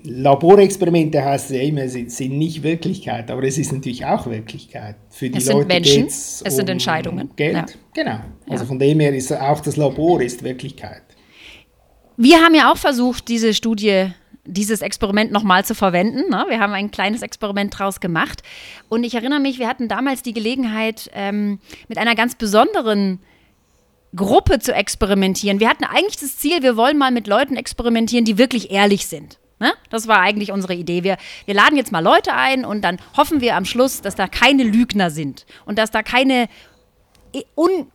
Laborexperimente 0.05 1.25
heißt 1.25 1.51
ja 1.51 1.61
immer, 1.61 1.89
sie 1.89 2.09
sind 2.09 2.39
nicht 2.39 2.63
Wirklichkeit, 2.63 3.31
aber 3.31 3.43
es 3.43 3.59
ist 3.59 3.73
natürlich 3.73 4.05
auch 4.05 4.27
Wirklichkeit. 4.27 4.97
Für 5.11 5.29
die 5.29 5.39
es 5.39 5.47
sind 5.47 5.55
Leute 5.55 5.67
Menschen, 5.67 6.07
es 6.07 6.43
um 6.43 6.51
sind 6.51 6.69
Entscheidungen. 6.69 7.31
Geld, 7.37 7.55
ja. 7.55 7.67
genau. 7.93 8.21
Also 8.49 8.65
ja. 8.65 8.69
von 8.69 8.79
dem 8.79 9.01
her 9.01 9.15
ist 9.15 9.33
auch 9.33 9.61
das 9.61 9.77
Labor 9.77 10.21
ist 10.21 10.43
Wirklichkeit. 10.43 11.03
Wir 12.17 12.39
haben 12.41 12.55
ja 12.55 12.71
auch 12.71 12.77
versucht, 12.77 13.29
diese 13.29 13.55
Studie 13.55 14.13
dieses 14.45 14.83
Experiment 14.83 15.31
nochmal 15.31 15.65
zu 15.65 15.75
verwenden. 15.75 16.31
Ne? 16.31 16.47
Wir 16.49 16.59
haben 16.59 16.73
ein 16.73 16.91
kleines 16.91 17.23
Experiment 17.23 17.79
draus 17.79 18.01
gemacht. 18.01 18.43
Und 18.89 19.05
ich 19.05 19.15
erinnere 19.15 19.41
mich, 19.41 19.59
wir 19.59 19.69
hatten 19.69 19.89
damals 19.89 20.23
die 20.23 20.33
Gelegenheit, 20.33 21.11
ähm, 21.15 21.61
mit 21.89 21.99
einer 21.99 22.15
ganz 22.15 22.35
besonderen 22.35 23.21
Gruppe 24.15 24.59
zu 24.59 24.75
experimentieren. 24.75 25.61
Wir 25.61 25.69
hatten 25.69 25.85
eigentlich 25.85 26.17
das 26.17 26.37
Ziel, 26.37 26.63
wir 26.63 26.77
wollen 26.77 26.99
mal 26.99 27.13
mit 27.13 27.27
Leuten 27.27 27.57
experimentieren, 27.57 28.25
die 28.25 28.37
wirklich 28.37 28.71
ehrlich 28.71 29.07
sind. 29.07 29.39
Ne? 29.63 29.73
Das 29.91 30.09
war 30.09 30.19
eigentlich 30.19 30.51
unsere 30.51 30.75
Idee. 30.75 31.05
Wir, 31.05 31.19
wir 31.45 31.55
laden 31.55 31.77
jetzt 31.77 31.93
mal 31.93 32.03
Leute 32.03 32.35
ein 32.35 32.65
und 32.65 32.83
dann 32.83 32.99
hoffen 33.17 33.41
wir 33.41 33.55
am 33.55 33.65
Schluss, 33.65 34.01
dass 34.01 34.17
da 34.17 34.27
keine 34.27 34.65
Lügner 34.65 35.09
sind 35.09 35.47
und 35.67 35.79
dass 35.79 35.93
da 35.93 36.03
keine 36.03 36.49
un 37.55 37.87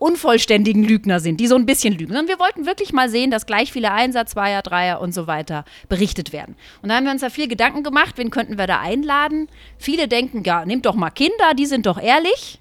unvollständigen 0.00 0.82
Lügner 0.82 1.20
sind, 1.20 1.38
die 1.38 1.46
so 1.46 1.54
ein 1.54 1.66
bisschen 1.66 1.96
lügen. 1.96 2.16
Und 2.16 2.28
wir 2.28 2.40
wollten 2.40 2.66
wirklich 2.66 2.92
mal 2.92 3.08
sehen, 3.08 3.30
dass 3.30 3.46
gleich 3.46 3.72
viele 3.72 3.92
Einsatz, 3.92 4.32
Zweier, 4.32 4.60
Dreier 4.60 5.00
und 5.00 5.14
so 5.14 5.28
weiter 5.28 5.64
berichtet 5.88 6.32
werden. 6.32 6.56
Und 6.82 6.88
da 6.88 6.96
haben 6.96 7.04
wir 7.04 7.12
uns 7.12 7.20
da 7.20 7.30
viel 7.30 7.46
Gedanken 7.46 7.84
gemacht, 7.84 8.18
wen 8.18 8.30
könnten 8.30 8.58
wir 8.58 8.66
da 8.66 8.80
einladen. 8.80 9.48
Viele 9.78 10.08
denken, 10.08 10.42
ja, 10.44 10.66
nehmt 10.66 10.84
doch 10.84 10.96
mal 10.96 11.10
Kinder, 11.10 11.54
die 11.56 11.66
sind 11.66 11.86
doch 11.86 11.98
ehrlich. 11.98 12.58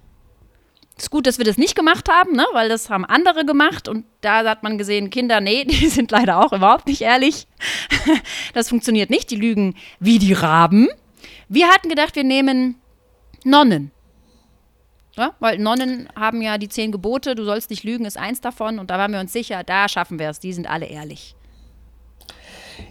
Ist 0.97 1.09
gut, 1.09 1.25
dass 1.25 1.39
wir 1.39 1.45
das 1.45 1.57
nicht 1.57 1.75
gemacht 1.75 2.07
haben, 2.09 2.35
ne? 2.35 2.45
weil 2.53 2.69
das 2.69 2.89
haben 2.89 3.03
andere 3.03 3.45
gemacht 3.45 3.87
und 3.87 4.05
da 4.21 4.47
hat 4.47 4.61
man 4.61 4.77
gesehen, 4.77 5.09
Kinder, 5.09 5.41
nee, 5.41 5.63
die 5.67 5.87
sind 5.87 6.11
leider 6.11 6.43
auch 6.43 6.53
überhaupt 6.53 6.87
nicht 6.87 7.01
ehrlich. 7.01 7.47
das 8.53 8.69
funktioniert 8.69 9.09
nicht, 9.09 9.31
die 9.31 9.35
lügen 9.35 9.75
wie 9.99 10.19
die 10.19 10.33
Raben. 10.33 10.87
Wir 11.49 11.69
hatten 11.69 11.89
gedacht, 11.89 12.15
wir 12.15 12.23
nehmen 12.23 12.75
Nonnen. 13.43 13.91
Ja, 15.15 15.33
weil 15.39 15.59
Nonnen 15.59 16.09
haben 16.15 16.41
ja 16.41 16.57
die 16.57 16.69
zehn 16.69 16.91
Gebote, 16.91 17.35
du 17.35 17.43
sollst 17.43 17.69
nicht 17.69 17.83
lügen, 17.83 18.05
ist 18.05 18.17
eins 18.17 18.41
davon. 18.41 18.79
Und 18.79 18.89
da 18.89 18.97
waren 18.97 19.11
wir 19.11 19.19
uns 19.19 19.31
sicher, 19.31 19.63
da 19.63 19.87
schaffen 19.87 20.17
wir 20.17 20.29
es, 20.29 20.39
die 20.39 20.53
sind 20.53 20.67
alle 20.67 20.87
ehrlich. 20.87 21.35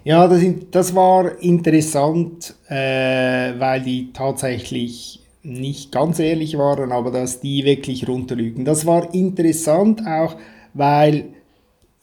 Ja, 0.04 0.28
das, 0.28 0.42
das 0.70 0.94
war 0.94 1.40
interessant, 1.40 2.54
äh, 2.68 3.58
weil 3.58 3.82
die 3.82 4.12
tatsächlich 4.12 5.21
nicht 5.42 5.90
ganz 5.90 6.18
ehrlich 6.18 6.56
waren, 6.56 6.92
aber 6.92 7.10
dass 7.10 7.40
die 7.40 7.64
wirklich 7.64 8.08
runterlügen. 8.08 8.64
Das 8.64 8.86
war 8.86 9.12
interessant 9.12 10.06
auch, 10.06 10.36
weil 10.74 11.26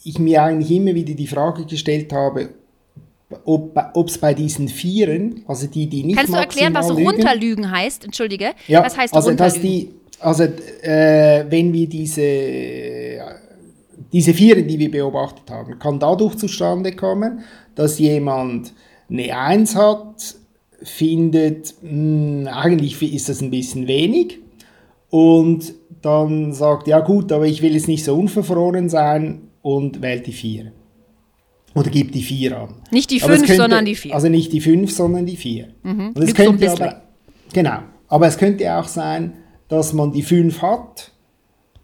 ich 0.03 0.19
mir 0.19 0.43
eigentlich 0.43 0.71
immer 0.71 0.93
wieder 0.93 1.13
die 1.13 1.27
Frage 1.27 1.65
gestellt 1.65 2.11
habe, 2.13 2.49
ob 3.45 4.07
es 4.07 4.17
bei 4.17 4.33
diesen 4.33 4.67
Vieren, 4.67 5.43
also 5.47 5.67
die, 5.67 5.87
die 5.87 6.03
nicht 6.03 6.17
Kannst 6.17 6.33
du 6.33 6.37
erklären, 6.37 6.73
was 6.73 6.89
lügen, 6.89 7.05
runterlügen 7.05 7.71
heißt? 7.71 8.05
Entschuldige. 8.05 8.53
Ja, 8.67 8.83
was 8.83 8.97
heißt 8.97 9.13
also, 9.13 9.29
runterlügen? 9.29 9.55
Dass 9.55 9.61
die, 9.61 9.89
also 10.19 10.43
äh, 10.43 11.45
wenn 11.47 11.71
wir 11.71 11.87
diese, 11.87 13.19
diese 14.11 14.33
Vieren, 14.33 14.67
die 14.67 14.79
wir 14.79 14.89
beobachtet 14.89 15.49
haben, 15.49 15.77
kann 15.77 15.99
dadurch 15.99 16.35
zustande 16.35 16.93
kommen, 16.93 17.41
dass 17.75 17.99
jemand 17.99 18.73
eine 19.09 19.37
Eins 19.37 19.75
hat, 19.75 20.35
findet, 20.83 21.75
mh, 21.81 21.89
hm, 21.89 22.47
eigentlich 22.47 23.01
ist 23.13 23.29
das 23.29 23.41
ein 23.41 23.51
bisschen 23.51 23.87
wenig 23.87 24.39
und 25.09 25.73
dann 26.01 26.53
sagt, 26.53 26.87
ja 26.87 26.99
gut, 26.99 27.31
aber 27.31 27.45
ich 27.45 27.61
will 27.61 27.73
jetzt 27.73 27.87
nicht 27.87 28.03
so 28.03 28.15
unverfroren 28.15 28.89
sein 28.89 29.49
und 29.61 30.01
wählt 30.01 30.27
die 30.27 30.31
Vier. 30.31 30.71
Oder 31.75 31.89
gibt 31.89 32.15
die 32.15 32.23
Vier 32.23 32.57
an. 32.57 32.75
Nicht 32.91 33.11
die 33.11 33.19
fünf, 33.19 33.47
sondern 33.47 33.85
die 33.85 33.95
vier. 33.95 34.15
Also 34.15 34.27
nicht 34.27 34.51
die 34.53 34.61
fünf, 34.61 34.91
sondern 34.91 35.25
die 35.25 35.37
vier. 35.37 35.69
Mhm. 35.83 36.13
Und 36.15 36.21
es 36.23 36.33
könnte 36.33 36.67
so 36.67 36.73
aber, 36.73 37.03
genau. 37.53 37.79
Aber 38.07 38.27
es 38.27 38.37
könnte 38.37 38.75
auch 38.75 38.87
sein, 38.87 39.33
dass 39.67 39.93
man 39.93 40.11
die 40.11 40.23
fünf 40.23 40.61
hat 40.61 41.11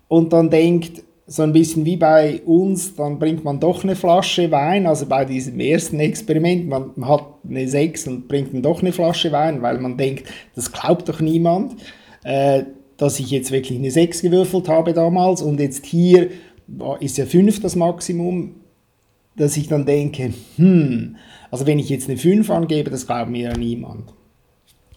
und 0.08 0.34
dann 0.34 0.50
denkt, 0.50 1.04
so 1.28 1.42
ein 1.42 1.54
bisschen 1.54 1.86
wie 1.86 1.98
bei 1.98 2.42
uns, 2.46 2.96
dann 2.96 3.18
bringt 3.18 3.44
man 3.44 3.60
doch 3.60 3.84
eine 3.84 3.96
Flasche 3.96 4.52
Wein, 4.52 4.86
also 4.86 5.08
bei 5.08 5.26
diesem 5.26 5.60
ersten 5.60 6.00
Experiment, 6.00 6.68
man, 6.68 6.92
hat 7.08 7.26
eine 7.48 7.68
sechs 7.68 8.08
und 8.08 8.28
bringt 8.28 8.54
dann 8.54 8.62
doch 8.62 8.82
eine 8.82 8.92
Flasche 8.92 9.32
Wein, 9.32 9.62
weil 9.62 9.80
man 9.80 9.98
denkt, 9.98 10.28
das 10.54 10.72
glaubt 10.72 11.10
doch 11.10 11.22
niemand, 11.22 11.82
äh, 12.24 12.64
dass 12.98 13.20
ich 13.20 13.32
jetzt 13.32 13.52
wirklich 13.52 13.80
eine 13.80 13.90
sechs 13.90 14.22
gewürfelt 14.22 14.70
habe 14.70 14.94
damals 14.94 15.42
und 15.42 15.60
jetzt 15.60 15.86
hier 15.86 16.30
ist 17.00 17.18
ja 17.18 17.26
fünf 17.26 17.60
das 17.60 17.76
Maximum, 17.76 18.56
dass 19.36 19.58
ich 19.58 19.68
dann 19.68 19.86
denke, 19.86 20.34
hm, 20.58 21.16
also 21.52 21.66
wenn 21.66 21.80
ich 21.80 21.90
jetzt 21.90 22.08
eine 22.08 22.18
fünf 22.18 22.50
angebe, 22.50 22.90
das 22.90 23.06
glaubt 23.06 23.30
mir 23.30 23.50
ja 23.50 23.58
niemand. 23.58 24.14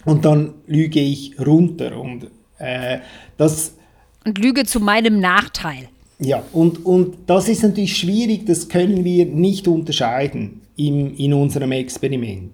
Und 0.05 0.25
dann 0.25 0.55
lüge 0.67 1.01
ich 1.01 1.35
runter 1.39 1.99
und 2.01 2.31
äh, 2.59 2.99
das... 3.37 3.75
Und 4.25 4.39
lüge 4.39 4.65
zu 4.65 4.81
meinem 4.81 5.21
Nachteil. 5.21 5.89
Ja, 6.21 6.43
und, 6.53 6.85
und 6.85 7.17
das 7.27 7.49
ist 7.49 7.63
natürlich 7.63 7.97
schwierig, 7.97 8.45
das 8.47 8.69
können 8.69 9.05
wir 9.05 9.27
nicht 9.27 9.69
unterscheiden 9.69 10.63
im, 10.77 11.17
in 11.17 11.33
unserem 11.33 11.73
Experiment, 11.73 12.53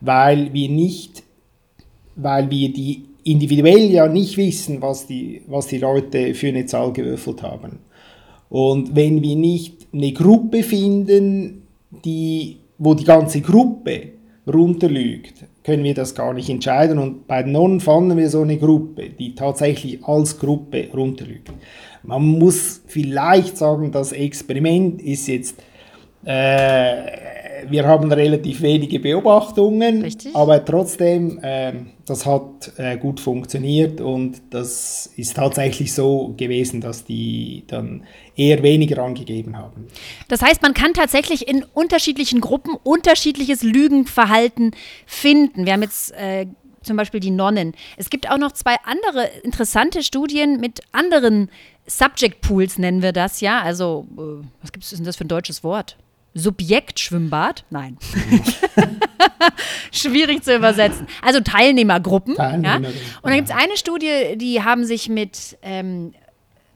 weil 0.00 0.52
wir 0.52 0.68
nicht, 0.68 1.22
weil 2.16 2.50
wir 2.50 2.72
die 2.72 3.04
individuell 3.22 3.90
ja 3.90 4.08
nicht 4.08 4.36
wissen, 4.36 4.82
was 4.82 5.06
die, 5.06 5.42
was 5.46 5.68
die 5.68 5.78
Leute 5.78 6.34
für 6.34 6.48
eine 6.48 6.66
Zahl 6.66 6.92
gewürfelt 6.92 7.42
haben. 7.42 7.78
Und 8.48 8.94
wenn 8.94 9.22
wir 9.22 9.36
nicht 9.36 9.86
eine 9.92 10.12
Gruppe 10.12 10.62
finden, 10.62 11.62
die, 12.04 12.56
wo 12.78 12.94
die 12.94 13.04
ganze 13.04 13.40
Gruppe 13.40 14.15
runterlügt, 14.46 15.44
können 15.64 15.84
wir 15.84 15.94
das 15.94 16.14
gar 16.14 16.32
nicht 16.32 16.48
entscheiden. 16.48 16.98
Und 16.98 17.26
bei 17.26 17.42
den 17.42 17.52
Nonnen 17.52 17.80
fanden 17.80 18.16
wir 18.16 18.30
so 18.30 18.42
eine 18.42 18.58
Gruppe, 18.58 19.10
die 19.10 19.34
tatsächlich 19.34 20.04
als 20.04 20.38
Gruppe 20.38 20.88
runterlügt. 20.94 21.50
Man 22.02 22.22
muss 22.22 22.82
vielleicht 22.86 23.56
sagen, 23.56 23.90
das 23.90 24.12
Experiment 24.12 25.02
ist 25.02 25.26
jetzt, 25.26 25.60
äh, 26.24 27.35
wir 27.68 27.86
haben 27.86 28.12
relativ 28.12 28.62
wenige 28.62 29.00
Beobachtungen, 29.00 30.02
Richtig. 30.02 30.34
aber 30.34 30.64
trotzdem, 30.64 31.38
äh, 31.42 31.72
das 32.06 32.26
hat 32.26 32.72
äh, 32.76 32.96
gut 32.96 33.20
funktioniert 33.20 34.00
und 34.00 34.40
das 34.50 35.10
ist 35.16 35.36
tatsächlich 35.36 35.94
so 35.94 36.34
gewesen, 36.36 36.80
dass 36.80 37.04
die 37.04 37.64
dann 37.66 38.04
eher 38.36 38.62
weniger 38.62 39.02
angegeben 39.02 39.56
haben. 39.56 39.86
Das 40.28 40.42
heißt, 40.42 40.62
man 40.62 40.74
kann 40.74 40.92
tatsächlich 40.92 41.48
in 41.48 41.64
unterschiedlichen 41.74 42.40
Gruppen 42.40 42.76
unterschiedliches 42.82 43.62
Lügenverhalten 43.62 44.72
finden. 45.06 45.66
Wir 45.66 45.72
haben 45.72 45.82
jetzt 45.82 46.12
äh, 46.12 46.46
zum 46.82 46.96
Beispiel 46.96 47.20
die 47.20 47.30
Nonnen. 47.30 47.74
Es 47.96 48.10
gibt 48.10 48.30
auch 48.30 48.38
noch 48.38 48.52
zwei 48.52 48.76
andere 48.84 49.26
interessante 49.42 50.02
Studien 50.02 50.60
mit 50.60 50.80
anderen 50.92 51.50
Subject 51.86 52.40
Pools 52.40 52.78
nennen 52.78 53.02
wir 53.02 53.12
das 53.12 53.40
ja. 53.40 53.62
Also, 53.62 54.06
äh, 54.16 54.44
was 54.60 54.72
gibt 54.72 54.84
es 54.84 54.90
denn 54.90 55.04
das 55.04 55.16
für 55.16 55.24
ein 55.24 55.28
deutsches 55.28 55.62
Wort? 55.62 55.96
Subjektschwimmbad? 56.36 57.64
Nein. 57.70 57.96
Schwierig 59.90 60.44
zu 60.44 60.54
übersetzen. 60.54 61.06
Also 61.22 61.40
Teilnehmergruppen. 61.40 62.34
Teilnehmergruppen 62.34 62.94
ja? 62.94 63.18
Und 63.22 63.30
dann 63.30 63.36
gibt 63.36 63.48
es 63.48 63.54
eine 63.56 63.76
Studie, 63.76 64.36
die 64.36 64.62
haben 64.62 64.84
sich 64.84 65.08
mit, 65.08 65.56
ähm, 65.62 66.12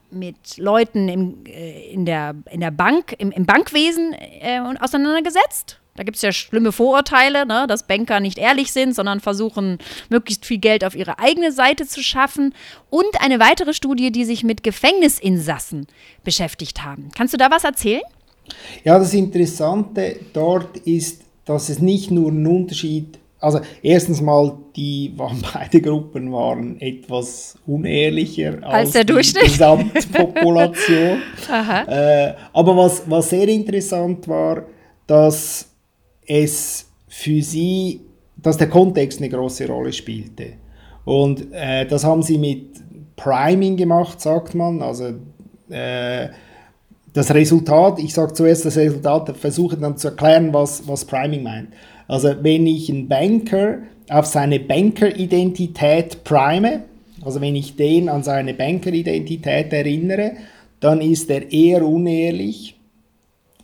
mit 0.09 0.57
Leuten 0.57 1.07
im, 1.07 1.45
äh, 1.45 1.91
in, 1.91 2.05
der, 2.05 2.35
in 2.49 2.59
der 2.59 2.71
Bank, 2.71 3.15
im, 3.19 3.31
im 3.31 3.45
Bankwesen 3.45 4.13
äh, 4.13 4.59
auseinandergesetzt. 4.79 5.77
Da 5.95 6.03
gibt 6.03 6.15
es 6.15 6.21
ja 6.21 6.31
schlimme 6.31 6.71
Vorurteile, 6.71 7.45
ne, 7.45 7.65
dass 7.67 7.85
Banker 7.85 8.19
nicht 8.21 8.37
ehrlich 8.37 8.71
sind, 8.71 8.95
sondern 8.95 9.19
versuchen, 9.19 9.77
möglichst 10.09 10.45
viel 10.45 10.57
Geld 10.57 10.85
auf 10.85 10.95
ihre 10.95 11.19
eigene 11.19 11.51
Seite 11.51 11.85
zu 11.85 12.01
schaffen. 12.01 12.55
Und 12.89 13.21
eine 13.21 13.39
weitere 13.39 13.73
Studie, 13.73 14.11
die 14.11 14.25
sich 14.25 14.43
mit 14.43 14.63
Gefängnisinsassen 14.63 15.87
beschäftigt 16.23 16.83
haben. 16.83 17.09
Kannst 17.15 17.33
du 17.33 17.37
da 17.37 17.51
was 17.51 17.65
erzählen? 17.65 18.01
Ja, 18.83 18.97
das 18.99 19.13
Interessante 19.13 20.17
dort 20.33 20.77
ist, 20.77 21.23
dass 21.45 21.69
es 21.69 21.79
nicht 21.79 22.11
nur 22.11 22.31
ein 22.31 22.45
Unterschied 22.45 23.19
also 23.41 23.59
erstens 23.81 24.21
mal, 24.21 24.55
die 24.75 25.11
waren, 25.17 25.41
beide 25.53 25.81
Gruppen 25.81 26.31
waren 26.31 26.79
etwas 26.79 27.57
unehrlicher 27.65 28.59
als, 28.61 28.73
als 28.73 28.91
der 28.91 29.03
Durchschnitt. 29.03 29.43
die 29.43 29.47
Gesamtpopulation. 29.47 31.21
äh, 31.87 32.33
aber 32.53 32.77
was, 32.77 33.01
was 33.09 33.29
sehr 33.29 33.47
interessant 33.47 34.27
war, 34.27 34.63
dass 35.07 35.67
es 36.25 36.87
für 37.07 37.41
sie, 37.41 38.01
dass 38.37 38.57
der 38.57 38.69
Kontext 38.69 39.19
eine 39.19 39.29
große 39.29 39.67
Rolle 39.67 39.91
spielte. 39.91 40.53
Und 41.03 41.51
äh, 41.51 41.85
das 41.87 42.03
haben 42.03 42.21
sie 42.21 42.37
mit 42.37 42.75
Priming 43.15 43.75
gemacht, 43.75 44.21
sagt 44.21 44.53
man. 44.53 44.83
Also 44.83 45.15
äh, 45.69 46.29
das 47.13 47.33
Resultat, 47.33 47.99
ich 47.99 48.13
sage 48.13 48.33
zuerst 48.33 48.65
das 48.65 48.77
Resultat, 48.77 49.35
versuche 49.37 49.77
dann 49.77 49.97
zu 49.97 50.09
erklären, 50.09 50.53
was, 50.53 50.87
was 50.87 51.05
Priming 51.05 51.43
meint. 51.43 51.69
Also 52.07 52.33
wenn 52.41 52.67
ich 52.67 52.89
einen 52.89 53.07
Banker 53.07 53.79
auf 54.09 54.25
seine 54.25 54.59
Banker-Identität 54.59 56.23
prime, 56.23 56.83
also 57.23 57.41
wenn 57.41 57.55
ich 57.55 57.75
den 57.75 58.09
an 58.09 58.23
seine 58.23 58.53
Banker-Identität 58.53 59.71
erinnere, 59.73 60.33
dann 60.79 61.01
ist 61.01 61.29
er 61.29 61.51
eher 61.51 61.85
unehrlich, 61.85 62.75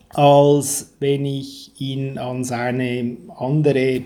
als 0.10 0.94
wenn 1.00 1.26
ich 1.26 1.72
ihn 1.80 2.18
an 2.18 2.44
seine 2.44 3.18
andere 3.38 4.04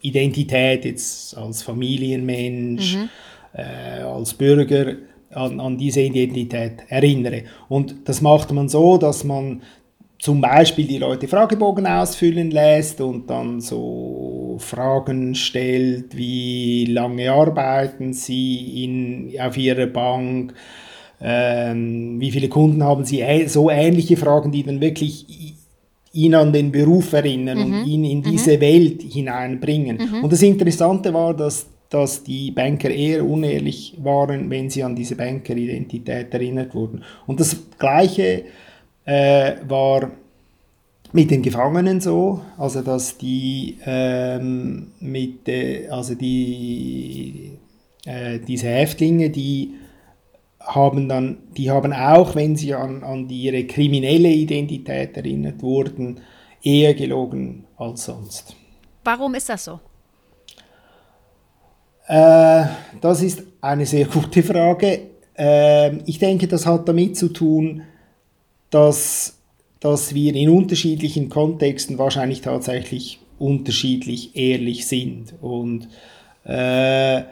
Identität, 0.00 0.84
jetzt 0.84 1.36
als 1.36 1.62
Familienmensch, 1.62 2.96
mhm. 2.96 3.08
äh, 3.54 4.02
als 4.02 4.34
Bürger, 4.34 4.94
an, 5.32 5.60
an 5.60 5.78
diese 5.78 6.00
Identität 6.00 6.84
erinnere. 6.88 7.44
Und 7.68 7.96
das 8.04 8.20
macht 8.20 8.52
man 8.52 8.68
so, 8.68 8.98
dass 8.98 9.24
man 9.24 9.62
zum 10.18 10.40
Beispiel 10.40 10.86
die 10.86 10.98
Leute 10.98 11.26
Fragebogen 11.26 11.84
ausfüllen 11.84 12.52
lässt 12.52 13.00
und 13.00 13.28
dann 13.28 13.60
so 13.60 14.56
Fragen 14.60 15.34
stellt, 15.34 16.16
wie 16.16 16.84
lange 16.84 17.32
arbeiten 17.32 18.12
sie 18.12 18.84
in, 18.84 19.32
auf 19.40 19.56
ihrer 19.56 19.86
Bank, 19.86 20.54
ähm, 21.20 22.20
wie 22.20 22.30
viele 22.30 22.48
Kunden 22.48 22.84
haben 22.84 23.04
sie, 23.04 23.24
so 23.48 23.68
ähnliche 23.68 24.16
Fragen, 24.16 24.52
die 24.52 24.62
dann 24.62 24.80
wirklich 24.80 25.56
ihn 26.12 26.34
an 26.34 26.52
den 26.52 26.70
Beruf 26.70 27.12
erinnern 27.12 27.58
mhm. 27.58 27.64
und 27.64 27.86
ihn 27.86 28.04
in 28.04 28.18
mhm. 28.18 28.22
diese 28.22 28.56
mhm. 28.56 28.60
Welt 28.60 29.02
hineinbringen. 29.02 29.98
Mhm. 29.98 30.24
Und 30.24 30.32
das 30.32 30.42
Interessante 30.42 31.12
war, 31.12 31.34
dass, 31.34 31.66
dass 31.92 32.24
die 32.24 32.50
Banker 32.50 32.90
eher 32.90 33.24
unehrlich 33.24 33.94
waren, 34.02 34.48
wenn 34.48 34.70
sie 34.70 34.82
an 34.82 34.96
diese 34.96 35.14
Banker-Identität 35.14 36.32
erinnert 36.32 36.74
wurden. 36.74 37.04
Und 37.26 37.38
das 37.38 37.54
Gleiche 37.78 38.44
äh, 39.04 39.56
war 39.68 40.10
mit 41.12 41.30
den 41.30 41.42
Gefangenen 41.42 42.00
so, 42.00 42.40
also 42.56 42.80
dass 42.80 43.18
die 43.18 43.76
ähm, 43.84 44.92
mit, 45.00 45.46
äh, 45.48 45.88
also 45.88 46.14
die, 46.14 47.58
äh, 48.06 48.38
diese 48.38 48.68
Häftlinge, 48.68 49.28
die 49.28 49.74
haben 50.60 51.10
dann, 51.10 51.38
die 51.58 51.70
haben 51.70 51.92
auch, 51.92 52.34
wenn 52.34 52.56
sie 52.56 52.72
an, 52.72 53.02
an 53.02 53.28
ihre 53.28 53.64
kriminelle 53.64 54.30
Identität 54.30 55.14
erinnert 55.14 55.62
wurden, 55.62 56.20
eher 56.62 56.94
gelogen 56.94 57.64
als 57.76 58.06
sonst. 58.06 58.56
Warum 59.04 59.34
ist 59.34 59.50
das 59.50 59.64
so? 59.64 59.80
Äh, 62.12 62.66
das 63.00 63.22
ist 63.22 63.42
eine 63.62 63.86
sehr 63.86 64.04
gute 64.04 64.42
Frage. 64.42 65.00
Äh, 65.34 65.96
ich 66.04 66.18
denke, 66.18 66.46
das 66.46 66.66
hat 66.66 66.86
damit 66.86 67.16
zu 67.16 67.28
tun, 67.28 67.84
dass, 68.68 69.38
dass 69.80 70.14
wir 70.14 70.34
in 70.34 70.50
unterschiedlichen 70.50 71.30
Kontexten 71.30 71.96
wahrscheinlich 71.96 72.42
tatsächlich 72.42 73.18
unterschiedlich 73.38 74.36
ehrlich 74.36 74.86
sind. 74.86 75.32
Und 75.40 75.88
äh, 76.44 77.22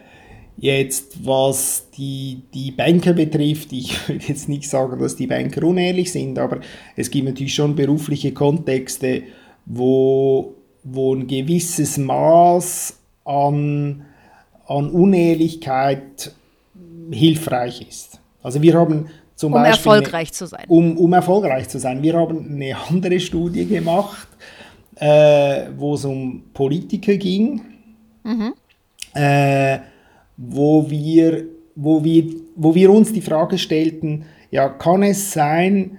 Jetzt, 0.63 1.25
was 1.25 1.87
die, 1.97 2.43
die 2.53 2.71
Banker 2.71 3.15
betrifft, 3.15 3.73
ich 3.73 3.97
würde 4.09 4.27
jetzt 4.27 4.47
nicht 4.47 4.69
sagen, 4.69 5.01
dass 5.01 5.17
die 5.17 5.27
Banker 5.27 5.63
unehrlich 5.63 6.13
sind, 6.13 6.39
aber 6.39 6.61
es 6.97 7.11
gibt 7.11 7.25
natürlich 7.25 7.55
schon 7.55 7.75
berufliche 7.75 8.33
Kontexte, 8.33 9.23
wo, 9.65 10.55
wo 10.83 11.15
ein 11.15 11.27
gewisses 11.27 11.97
Maß 11.97 12.95
an, 13.25 14.05
an 14.71 14.89
Unehrlichkeit 14.91 16.33
hilfreich 17.11 17.85
ist. 17.89 18.21
Also 18.41 18.63
wir 18.63 18.75
haben 18.75 19.11
zum 19.35 19.53
um 19.53 19.63
Beispiel 19.63 19.93
erfolgreich 19.93 20.29
eine, 20.29 20.33
zu 20.33 20.47
sein. 20.47 20.65
Um, 20.69 20.97
um 20.97 21.13
erfolgreich 21.13 21.69
zu 21.69 21.79
sein. 21.79 22.03
Wir 22.03 22.15
haben 22.15 22.47
eine 22.55 22.77
andere 22.89 23.19
Studie 23.19 23.67
gemacht, 23.67 24.29
äh, 24.95 25.65
wo 25.77 25.95
es 25.95 26.05
um 26.05 26.45
Politiker 26.55 27.17
ging. 27.17 27.63
Mhm. 28.23 28.55
Äh, 29.15 29.79
wo 30.37 30.89
wir, 30.89 31.47
wo, 31.75 32.05
wir, 32.05 32.25
wo 32.55 32.75
wir 32.75 32.91
uns 32.91 33.13
die 33.13 33.23
Frage 33.23 33.59
stellten, 33.59 34.25
ja, 34.53 34.69
kann 34.69 35.03
es 35.03 35.33
sein, 35.33 35.99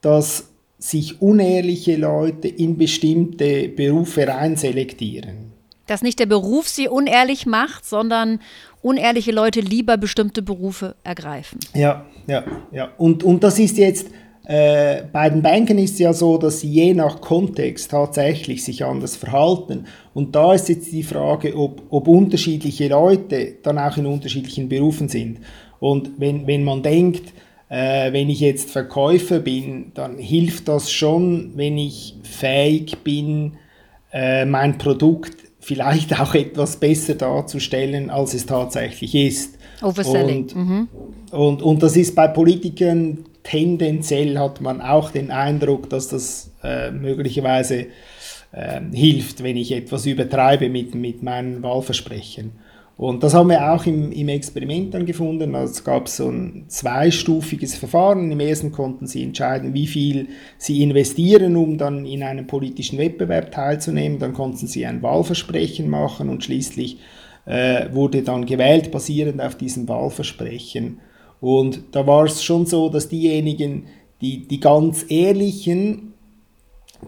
dass 0.00 0.50
sich 0.78 1.20
unehrliche 1.20 1.96
Leute 1.96 2.46
in 2.46 2.78
bestimmte 2.78 3.68
Berufe 3.68 4.28
reinselektieren? 4.28 5.53
Dass 5.86 6.02
nicht 6.02 6.18
der 6.18 6.26
Beruf 6.26 6.68
sie 6.68 6.88
unehrlich 6.88 7.46
macht, 7.46 7.84
sondern 7.84 8.40
unehrliche 8.82 9.32
Leute 9.32 9.60
lieber 9.60 9.96
bestimmte 9.96 10.42
Berufe 10.42 10.96
ergreifen. 11.04 11.58
Ja, 11.74 12.06
ja, 12.26 12.44
ja. 12.72 12.90
Und, 12.96 13.22
und 13.24 13.44
das 13.44 13.58
ist 13.58 13.78
jetzt 13.78 14.08
äh, 14.46 15.04
bei 15.10 15.30
den 15.30 15.40
Banken 15.40 15.78
ist 15.78 15.98
ja 15.98 16.12
so, 16.12 16.36
dass 16.36 16.60
sie 16.60 16.68
je 16.68 16.92
nach 16.92 17.20
Kontext 17.22 17.90
tatsächlich 17.90 18.62
sich 18.62 18.84
anders 18.84 19.16
verhalten. 19.16 19.86
Und 20.12 20.34
da 20.36 20.52
ist 20.52 20.68
jetzt 20.68 20.92
die 20.92 21.02
Frage, 21.02 21.56
ob, 21.56 21.82
ob 21.88 22.08
unterschiedliche 22.08 22.88
Leute 22.88 23.54
dann 23.62 23.78
auch 23.78 23.96
in 23.96 24.06
unterschiedlichen 24.06 24.68
Berufen 24.68 25.08
sind. 25.08 25.38
Und 25.80 26.12
wenn, 26.18 26.46
wenn 26.46 26.62
man 26.62 26.82
denkt, 26.82 27.32
äh, 27.70 28.12
wenn 28.12 28.28
ich 28.28 28.40
jetzt 28.40 28.70
Verkäufer 28.70 29.38
bin, 29.38 29.92
dann 29.94 30.18
hilft 30.18 30.68
das 30.68 30.90
schon, 30.90 31.52
wenn 31.56 31.78
ich 31.78 32.16
fähig 32.22 32.98
bin, 32.98 33.54
äh, 34.12 34.44
mein 34.44 34.76
Produkt 34.76 35.43
vielleicht 35.64 36.18
auch 36.20 36.34
etwas 36.34 36.76
besser 36.76 37.14
darzustellen, 37.14 38.10
als 38.10 38.34
es 38.34 38.46
tatsächlich 38.46 39.14
ist. 39.14 39.58
Overselling. 39.82 40.42
Und, 40.42 40.56
mhm. 40.56 40.88
und, 41.30 41.62
und 41.62 41.82
das 41.82 41.96
ist 41.96 42.14
bei 42.14 42.28
Politikern 42.28 43.24
tendenziell 43.42 44.38
hat 44.38 44.60
man 44.60 44.80
auch 44.80 45.10
den 45.10 45.30
Eindruck, 45.30 45.88
dass 45.90 46.08
das 46.08 46.50
äh, 46.62 46.90
möglicherweise 46.90 47.86
äh, 48.52 48.80
hilft, 48.92 49.42
wenn 49.42 49.56
ich 49.56 49.72
etwas 49.72 50.06
übertreibe 50.06 50.68
mit, 50.68 50.94
mit 50.94 51.22
meinen 51.22 51.62
Wahlversprechen. 51.62 52.52
Und 52.96 53.24
das 53.24 53.34
haben 53.34 53.50
wir 53.50 53.72
auch 53.72 53.86
im, 53.86 54.12
im 54.12 54.28
Experiment 54.28 54.94
dann 54.94 55.04
gefunden. 55.04 55.54
Also 55.56 55.72
es 55.72 55.84
gab 55.84 56.08
so 56.08 56.28
ein 56.28 56.66
zweistufiges 56.68 57.74
Verfahren. 57.74 58.30
Im 58.30 58.38
ersten 58.38 58.70
konnten 58.70 59.08
sie 59.08 59.24
entscheiden, 59.24 59.74
wie 59.74 59.88
viel 59.88 60.28
sie 60.58 60.82
investieren, 60.82 61.56
um 61.56 61.76
dann 61.76 62.06
in 62.06 62.22
einem 62.22 62.46
politischen 62.46 62.98
Wettbewerb 62.98 63.50
teilzunehmen. 63.50 64.20
Dann 64.20 64.32
konnten 64.32 64.68
sie 64.68 64.86
ein 64.86 65.02
Wahlversprechen 65.02 65.88
machen 65.88 66.28
und 66.28 66.44
schließlich 66.44 66.98
äh, 67.46 67.92
wurde 67.92 68.22
dann 68.22 68.46
gewählt, 68.46 68.92
basierend 68.92 69.40
auf 69.40 69.56
diesem 69.56 69.88
Wahlversprechen. 69.88 71.00
Und 71.40 71.82
da 71.92 72.06
war 72.06 72.24
es 72.24 72.44
schon 72.44 72.64
so, 72.64 72.88
dass 72.88 73.08
diejenigen, 73.08 73.86
die, 74.20 74.46
die 74.46 74.60
ganz 74.60 75.04
ehrlichen, 75.08 76.13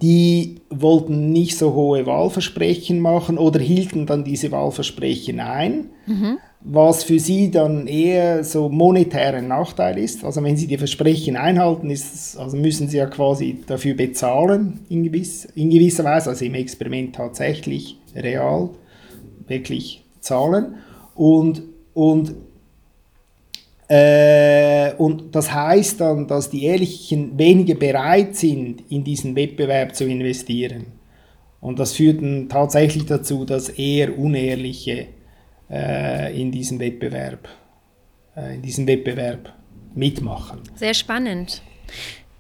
die 0.03 0.57
wollten 0.71 1.31
nicht 1.33 1.57
so 1.57 1.75
hohe 1.75 2.07
Wahlversprechen 2.07 3.01
machen 3.01 3.39
oder 3.39 3.61
hielten 3.61 4.07
dann 4.07 4.25
diese 4.25 4.51
Wahlversprechen 4.53 5.41
ein, 5.41 5.91
mhm. 6.07 6.39
was 6.61 7.05
für 7.05 7.19
sie 7.19 7.51
dann 7.51 7.87
eher 7.87 8.45
so 8.45 8.69
monetären 8.69 9.49
Nachteil 9.49 9.99
ist. 9.99 10.25
Also 10.25 10.43
wenn 10.43 10.57
sie 10.57 10.67
die 10.67 10.79
Versprechen 10.79 11.37
einhalten, 11.37 11.91
ist, 11.91 12.37
also 12.37 12.57
müssen 12.57 12.89
sie 12.89 12.99
ja 12.99 13.07
quasi 13.07 13.63
dafür 13.67 13.95
bezahlen 13.95 14.81
in, 14.89 15.05
gewiss, 15.05 15.47
in 15.55 15.71
gewisser 15.71 16.05
Weise, 16.05 16.31
also 16.31 16.45
im 16.45 16.55
Experiment 16.55 17.15
tatsächlich 17.15 17.99
real 18.15 18.71
wirklich 19.47 20.05
zahlen. 20.21 20.77
Und, 21.15 21.63
und 21.95 22.35
äh, 23.89 24.95
und 24.95 25.35
das 25.35 25.53
heißt 25.53 26.01
dann, 26.01 26.27
dass 26.27 26.51
die 26.51 26.65
Ehrlichen 26.65 27.39
weniger 27.39 27.75
bereit 27.75 28.35
sind, 28.35 28.83
in 28.91 29.05
diesen 29.05 29.37
Wettbewerb 29.37 29.95
zu 29.95 30.05
investieren. 30.05 30.87
Und 31.61 31.79
das 31.79 31.93
führt 31.93 32.21
dann 32.21 32.49
tatsächlich 32.49 33.07
dazu, 33.07 33.45
dass 33.45 33.69
eher 33.69 34.19
Unehrliche 34.19 35.09
äh, 35.71 36.41
in 36.41 36.51
diesem 36.51 36.79
Wettbewerb, 36.79 37.49
äh, 38.37 38.57
in 38.57 38.63
diesem 38.63 38.87
Wettbewerb 38.87 39.53
mitmachen. 39.95 40.61
Sehr 40.75 40.95
spannend. 40.95 41.63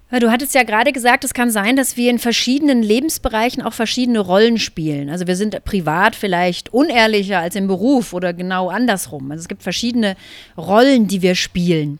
Du 0.08 0.30
hattest 0.30 0.54
ja 0.54 0.62
gerade 0.62 0.92
gesagt, 0.92 1.24
es 1.24 1.34
kann 1.34 1.50
sein, 1.50 1.74
dass 1.74 1.96
wir 1.96 2.10
in 2.10 2.20
verschiedenen 2.20 2.80
Lebensbereichen 2.80 3.60
auch 3.60 3.72
verschiedene 3.72 4.20
Rollen 4.20 4.56
spielen. 4.56 5.10
Also 5.10 5.26
wir 5.26 5.34
sind 5.34 5.64
privat 5.64 6.14
vielleicht 6.14 6.72
unehrlicher 6.72 7.40
als 7.40 7.56
im 7.56 7.66
Beruf 7.66 8.12
oder 8.12 8.32
genau 8.32 8.68
andersrum. 8.68 9.32
Also 9.32 9.42
es 9.42 9.48
gibt 9.48 9.64
verschiedene 9.64 10.14
Rollen, 10.56 11.08
die 11.08 11.22
wir 11.22 11.34
spielen. 11.34 11.98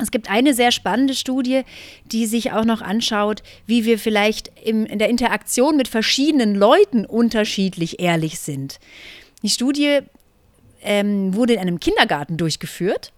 Es 0.00 0.10
gibt 0.10 0.30
eine 0.30 0.54
sehr 0.54 0.72
spannende 0.72 1.14
Studie, 1.14 1.64
die 2.06 2.24
sich 2.24 2.52
auch 2.52 2.64
noch 2.64 2.80
anschaut, 2.80 3.42
wie 3.66 3.84
wir 3.84 3.98
vielleicht 3.98 4.50
im, 4.64 4.86
in 4.86 4.98
der 4.98 5.10
Interaktion 5.10 5.76
mit 5.76 5.88
verschiedenen 5.88 6.54
Leuten 6.54 7.04
unterschiedlich 7.04 8.00
ehrlich 8.00 8.38
sind. 8.40 8.78
Die 9.42 9.50
Studie 9.50 9.98
ähm, 10.82 11.34
wurde 11.34 11.54
in 11.54 11.58
einem 11.58 11.80
Kindergarten 11.80 12.38
durchgeführt 12.38 13.12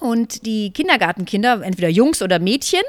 und 0.00 0.44
die 0.46 0.72
Kindergartenkinder, 0.72 1.62
entweder 1.62 1.88
Jungs 1.88 2.22
oder 2.22 2.38
Mädchen, 2.38 2.82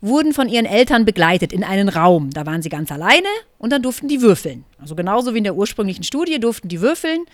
wurden 0.00 0.32
von 0.32 0.48
ihren 0.48 0.64
Eltern 0.66 1.04
begleitet 1.04 1.52
in 1.52 1.64
einen 1.64 1.88
Raum. 1.88 2.30
Da 2.30 2.46
waren 2.46 2.62
sie 2.62 2.68
ganz 2.68 2.90
alleine 2.90 3.26
und 3.58 3.70
dann 3.70 3.82
durften 3.82 4.08
die 4.08 4.22
würfeln. 4.22 4.64
Also 4.80 4.94
genauso 4.94 5.34
wie 5.34 5.38
in 5.38 5.44
der 5.44 5.56
ursprünglichen 5.56 6.04
Studie 6.04 6.38
durften 6.40 6.68
die 6.68 6.80
würfeln. 6.80 7.24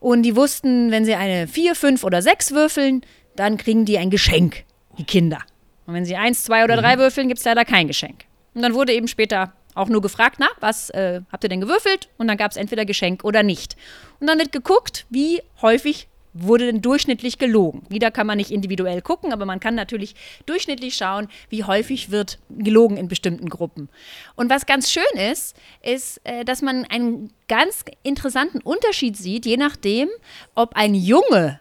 Und 0.00 0.22
die 0.22 0.34
wussten, 0.34 0.90
wenn 0.90 1.04
sie 1.04 1.14
eine 1.14 1.46
4, 1.46 1.74
5 1.74 2.04
oder 2.04 2.22
6 2.22 2.52
würfeln, 2.52 3.02
dann 3.36 3.56
kriegen 3.58 3.84
die 3.84 3.98
ein 3.98 4.10
Geschenk, 4.10 4.64
die 4.98 5.04
Kinder. 5.04 5.38
Und 5.86 5.94
wenn 5.94 6.04
Sie 6.04 6.16
eins, 6.16 6.44
zwei 6.44 6.62
oder 6.64 6.76
drei 6.76 6.96
Mhm. 6.96 7.00
würfeln, 7.00 7.28
gibt 7.28 7.38
es 7.38 7.44
leider 7.44 7.64
kein 7.64 7.86
Geschenk. 7.88 8.24
Und 8.54 8.62
dann 8.62 8.74
wurde 8.74 8.92
eben 8.92 9.08
später 9.08 9.52
auch 9.74 9.88
nur 9.88 10.00
gefragt, 10.02 10.36
na, 10.38 10.46
was 10.60 10.90
äh, 10.90 11.20
habt 11.32 11.44
ihr 11.44 11.48
denn 11.48 11.60
gewürfelt? 11.60 12.08
Und 12.18 12.28
dann 12.28 12.36
gab 12.36 12.50
es 12.50 12.56
entweder 12.56 12.84
Geschenk 12.84 13.24
oder 13.24 13.42
nicht. 13.42 13.76
Und 14.20 14.26
dann 14.28 14.38
wird 14.38 14.52
geguckt, 14.52 15.06
wie 15.10 15.42
häufig 15.62 16.08
wurde 16.32 16.66
denn 16.66 16.82
durchschnittlich 16.82 17.38
gelogen. 17.38 17.82
Wieder 17.88 18.10
kann 18.10 18.26
man 18.26 18.38
nicht 18.38 18.50
individuell 18.50 19.02
gucken, 19.02 19.32
aber 19.32 19.46
man 19.46 19.60
kann 19.60 19.74
natürlich 19.74 20.14
durchschnittlich 20.46 20.94
schauen, 20.94 21.28
wie 21.48 21.64
häufig 21.64 22.10
wird 22.10 22.38
gelogen 22.50 22.96
in 22.96 23.08
bestimmten 23.08 23.48
Gruppen. 23.48 23.88
Und 24.36 24.50
was 24.50 24.66
ganz 24.66 24.90
schön 24.90 25.02
ist, 25.30 25.56
ist, 25.82 26.20
äh, 26.24 26.44
dass 26.44 26.62
man 26.62 26.84
einen 26.84 27.32
ganz 27.48 27.84
interessanten 28.02 28.60
Unterschied 28.60 29.16
sieht, 29.16 29.46
je 29.46 29.56
nachdem, 29.56 30.08
ob 30.54 30.76
ein 30.76 30.94
Junge 30.94 31.60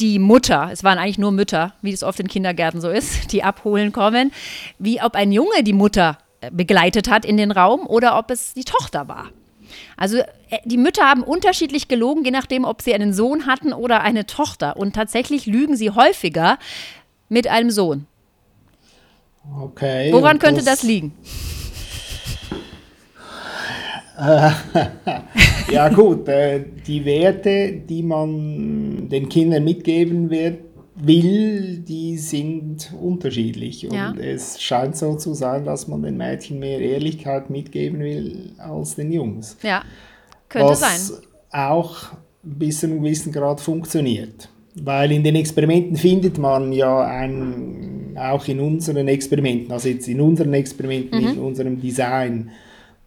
die 0.00 0.18
Mutter, 0.18 0.70
es 0.72 0.82
waren 0.82 0.98
eigentlich 0.98 1.18
nur 1.18 1.32
Mütter, 1.32 1.74
wie 1.82 1.92
es 1.92 2.02
oft 2.02 2.18
in 2.20 2.28
Kindergärten 2.28 2.80
so 2.80 2.90
ist, 2.90 3.32
die 3.32 3.42
abholen 3.42 3.92
kommen, 3.92 4.32
wie 4.78 5.00
ob 5.00 5.14
ein 5.14 5.32
Junge 5.32 5.62
die 5.62 5.72
Mutter 5.72 6.18
äh, 6.40 6.50
begleitet 6.50 7.08
hat 7.08 7.24
in 7.24 7.36
den 7.36 7.52
Raum 7.52 7.86
oder 7.86 8.18
ob 8.18 8.30
es 8.30 8.54
die 8.54 8.64
Tochter 8.64 9.08
war. 9.08 9.30
Also 9.96 10.18
äh, 10.18 10.58
die 10.64 10.76
Mütter 10.76 11.02
haben 11.02 11.22
unterschiedlich 11.22 11.88
gelogen, 11.88 12.24
je 12.24 12.30
nachdem, 12.30 12.64
ob 12.64 12.82
sie 12.82 12.94
einen 12.94 13.12
Sohn 13.12 13.46
hatten 13.46 13.72
oder 13.72 14.02
eine 14.02 14.26
Tochter. 14.26 14.76
Und 14.76 14.94
tatsächlich 14.94 15.46
lügen 15.46 15.76
sie 15.76 15.90
häufiger 15.90 16.58
mit 17.28 17.48
einem 17.48 17.70
Sohn. 17.70 18.06
Okay. 19.60 20.12
Woran 20.12 20.38
könnte 20.38 20.64
das 20.64 20.82
liegen? 20.82 21.14
Ja 25.70 25.88
gut, 25.88 26.28
äh, 26.28 26.64
die 26.86 27.04
Werte, 27.04 27.72
die 27.72 28.02
man 28.02 29.08
den 29.08 29.28
Kindern 29.28 29.64
mitgeben 29.64 30.28
wird, 30.28 30.58
will, 31.02 31.78
die 31.78 32.16
sind 32.18 32.92
unterschiedlich. 33.00 33.86
Und 33.86 33.94
Ja. 33.94 34.14
es 34.18 34.60
scheint 34.60 34.96
so 34.96 35.14
zu 35.16 35.34
sein, 35.34 35.64
dass 35.64 35.88
man 35.88 36.02
den 36.02 36.16
Mädchen 36.16 36.58
mehr 36.58 36.78
Ehrlichkeit 36.80 37.50
mitgeben 37.50 38.00
will 38.00 38.52
als 38.58 38.96
den 38.96 39.12
Jungs. 39.12 39.56
Ja, 39.62 39.82
könnte 40.48 40.68
was 40.70 41.08
sein. 41.08 41.18
auch 41.52 41.96
bis 42.42 42.80
zu 42.80 42.86
einem 42.86 43.02
gewissen 43.02 43.32
Grad 43.32 43.60
funktioniert. 43.60 44.48
Weil 44.82 45.12
in 45.12 45.24
den 45.24 45.34
Experimenten 45.34 45.96
findet 45.96 46.38
man 46.38 46.72
ja 46.72 47.04
ein, 47.04 48.16
auch 48.18 48.46
in 48.46 48.60
unseren 48.60 49.08
Experimenten, 49.08 49.72
also 49.72 49.88
jetzt 49.88 50.06
in 50.08 50.20
unseren 50.20 50.54
Experimenten, 50.54 51.18
in 51.18 51.34
Mhm. 51.36 51.44
unserem 51.44 51.80
Design, 51.80 52.50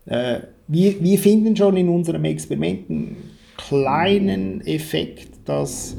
äh, 0.05 0.39
wir, 0.67 1.01
wir 1.01 1.17
finden 1.17 1.55
schon 1.55 1.77
in 1.77 1.89
unserem 1.89 2.25
Experimenten 2.25 3.15
kleinen 3.57 4.61
Effekt, 4.67 5.29
dass 5.45 5.95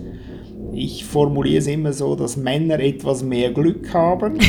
ich 0.73 1.05
formuliere 1.05 1.59
es 1.59 1.67
immer 1.67 1.93
so, 1.93 2.17
dass 2.17 2.37
Männer 2.37 2.81
etwas 2.81 3.23
mehr 3.23 3.53
Glück 3.53 3.93
haben. 3.93 4.39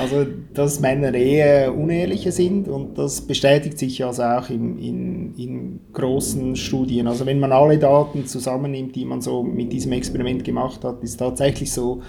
Also, 0.00 0.24
dass 0.54 0.80
Männer 0.80 1.12
eher 1.12 1.74
unehrlicher 1.76 2.32
sind 2.32 2.68
und 2.68 2.96
das 2.96 3.20
bestätigt 3.20 3.78
sich 3.78 4.02
also 4.02 4.22
auch 4.22 4.48
in, 4.48 4.78
in, 4.78 5.34
in 5.36 5.80
großen 5.92 6.56
Studien. 6.56 7.06
Also, 7.06 7.26
wenn 7.26 7.38
man 7.38 7.52
alle 7.52 7.78
Daten 7.78 8.26
zusammennimmt, 8.26 8.96
die 8.96 9.04
man 9.04 9.20
so 9.20 9.42
mit 9.42 9.72
diesem 9.74 9.92
Experiment 9.92 10.42
gemacht 10.42 10.84
hat, 10.84 11.02
ist 11.02 11.18
tatsächlich 11.18 11.70
so, 11.70 12.00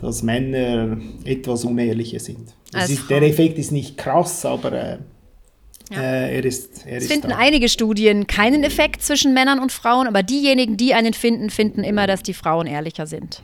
dass 0.00 0.22
Männer 0.22 0.98
etwas 1.24 1.64
unehrlicher 1.64 2.18
sind. 2.18 2.54
Das 2.72 2.82
Als 2.82 2.90
ist, 2.90 3.10
der. 3.10 3.22
Effekt 3.22 3.58
ist 3.58 3.72
nicht 3.72 3.96
krass, 3.96 4.44
aber 4.44 4.72
äh, 4.72 4.98
äh, 5.98 6.36
er 6.36 6.44
ist, 6.44 6.86
er 6.86 6.98
Es 6.98 7.04
ist 7.04 7.12
finden 7.12 7.30
da. 7.30 7.36
einige 7.36 7.68
Studien 7.68 8.26
keinen 8.26 8.62
Effekt 8.62 9.02
zwischen 9.02 9.34
Männern 9.34 9.58
und 9.58 9.72
Frauen, 9.72 10.06
aber 10.06 10.22
diejenigen, 10.22 10.76
die 10.76 10.94
einen 10.94 11.14
finden, 11.14 11.50
finden 11.50 11.84
immer, 11.84 12.06
dass 12.06 12.22
die 12.22 12.34
Frauen 12.34 12.66
ehrlicher 12.66 13.06
sind. 13.06 13.42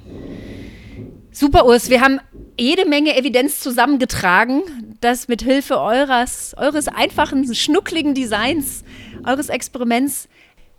Super, 1.33 1.67
Urs. 1.67 1.91
Wir 1.91 2.01
haben 2.01 2.21
jede 2.59 2.89
Menge 2.89 3.17
Evidenz 3.17 3.61
zusammengetragen, 3.61 4.63
das 5.01 5.29
mit 5.29 5.43
Hilfe 5.43 5.81
eures, 5.81 6.55
eures 6.57 6.89
einfachen, 6.89 7.55
schnuckligen 7.55 8.15
Designs, 8.15 8.85
eures 9.25 9.49
Experiments 9.49 10.29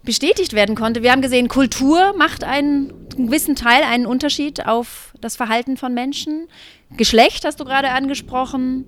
bestätigt 0.04 0.54
werden 0.54 0.76
konnte. 0.76 1.04
Wir 1.04 1.12
haben 1.12 1.22
gesehen, 1.22 1.48
Kultur 1.50 2.16
macht 2.18 2.44
einen 2.44 2.94
gewissen 3.10 3.56
Teil 3.56 3.84
einen 3.84 4.06
Unterschied 4.06 4.66
auf 4.66 5.14
das 5.22 5.36
Verhalten 5.36 5.78
von 5.78 5.94
Menschen. 5.94 6.48
Geschlecht 6.96 7.44
hast 7.46 7.60
du 7.60 7.66
gerade 7.66 7.90
angesprochen. 7.90 8.86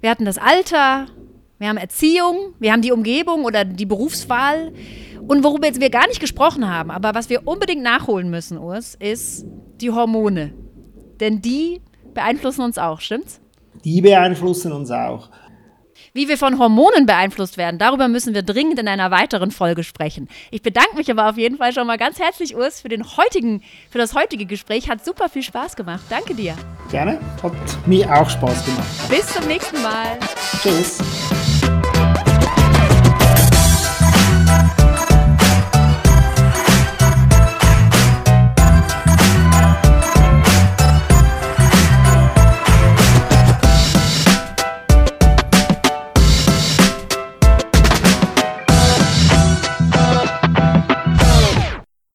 Wir 0.00 0.10
hatten 0.10 0.24
das 0.24 0.36
Alter, 0.36 1.06
wir 1.58 1.68
haben 1.68 1.76
Erziehung, 1.76 2.54
wir 2.58 2.72
haben 2.72 2.82
die 2.82 2.92
Umgebung 2.92 3.44
oder 3.44 3.64
die 3.64 3.86
Berufswahl. 3.86 4.72
Und 5.26 5.44
worüber 5.44 5.66
jetzt 5.66 5.80
wir 5.80 5.90
gar 5.90 6.06
nicht 6.06 6.20
gesprochen 6.20 6.70
haben, 6.70 6.90
aber 6.90 7.14
was 7.14 7.28
wir 7.28 7.46
unbedingt 7.46 7.82
nachholen 7.82 8.30
müssen, 8.30 8.56
Urs, 8.56 8.94
ist 8.94 9.44
die 9.80 9.90
Hormone. 9.90 10.54
Denn 11.20 11.42
die 11.42 11.82
beeinflussen 12.14 12.62
uns 12.62 12.78
auch, 12.78 13.00
stimmt's? 13.00 13.40
Die 13.84 14.00
beeinflussen 14.00 14.72
uns 14.72 14.90
auch. 14.90 15.30
Wie 16.12 16.28
wir 16.28 16.38
von 16.38 16.58
Hormonen 16.58 17.06
beeinflusst 17.06 17.56
werden, 17.58 17.78
darüber 17.78 18.08
müssen 18.08 18.34
wir 18.34 18.42
dringend 18.42 18.78
in 18.78 18.88
einer 18.88 19.10
weiteren 19.10 19.50
Folge 19.50 19.84
sprechen. 19.84 20.28
Ich 20.50 20.62
bedanke 20.62 20.96
mich 20.96 21.10
aber 21.10 21.28
auf 21.28 21.36
jeden 21.36 21.58
Fall 21.58 21.72
schon 21.72 21.86
mal 21.86 21.98
ganz 21.98 22.18
herzlich, 22.18 22.56
Urs, 22.56 22.80
für, 22.80 22.88
den 22.88 23.04
heutigen, 23.16 23.62
für 23.90 23.98
das 23.98 24.14
heutige 24.14 24.46
Gespräch. 24.46 24.88
Hat 24.88 25.04
super 25.04 25.28
viel 25.28 25.42
Spaß 25.42 25.76
gemacht. 25.76 26.02
Danke 26.08 26.34
dir. 26.34 26.54
Gerne. 26.90 27.20
Hat 27.42 27.52
mir 27.86 28.12
auch 28.12 28.28
Spaß 28.28 28.64
gemacht. 28.64 28.86
Bis 29.08 29.26
zum 29.26 29.46
nächsten 29.46 29.82
Mal. 29.82 30.18
Tschüss. 30.62 30.98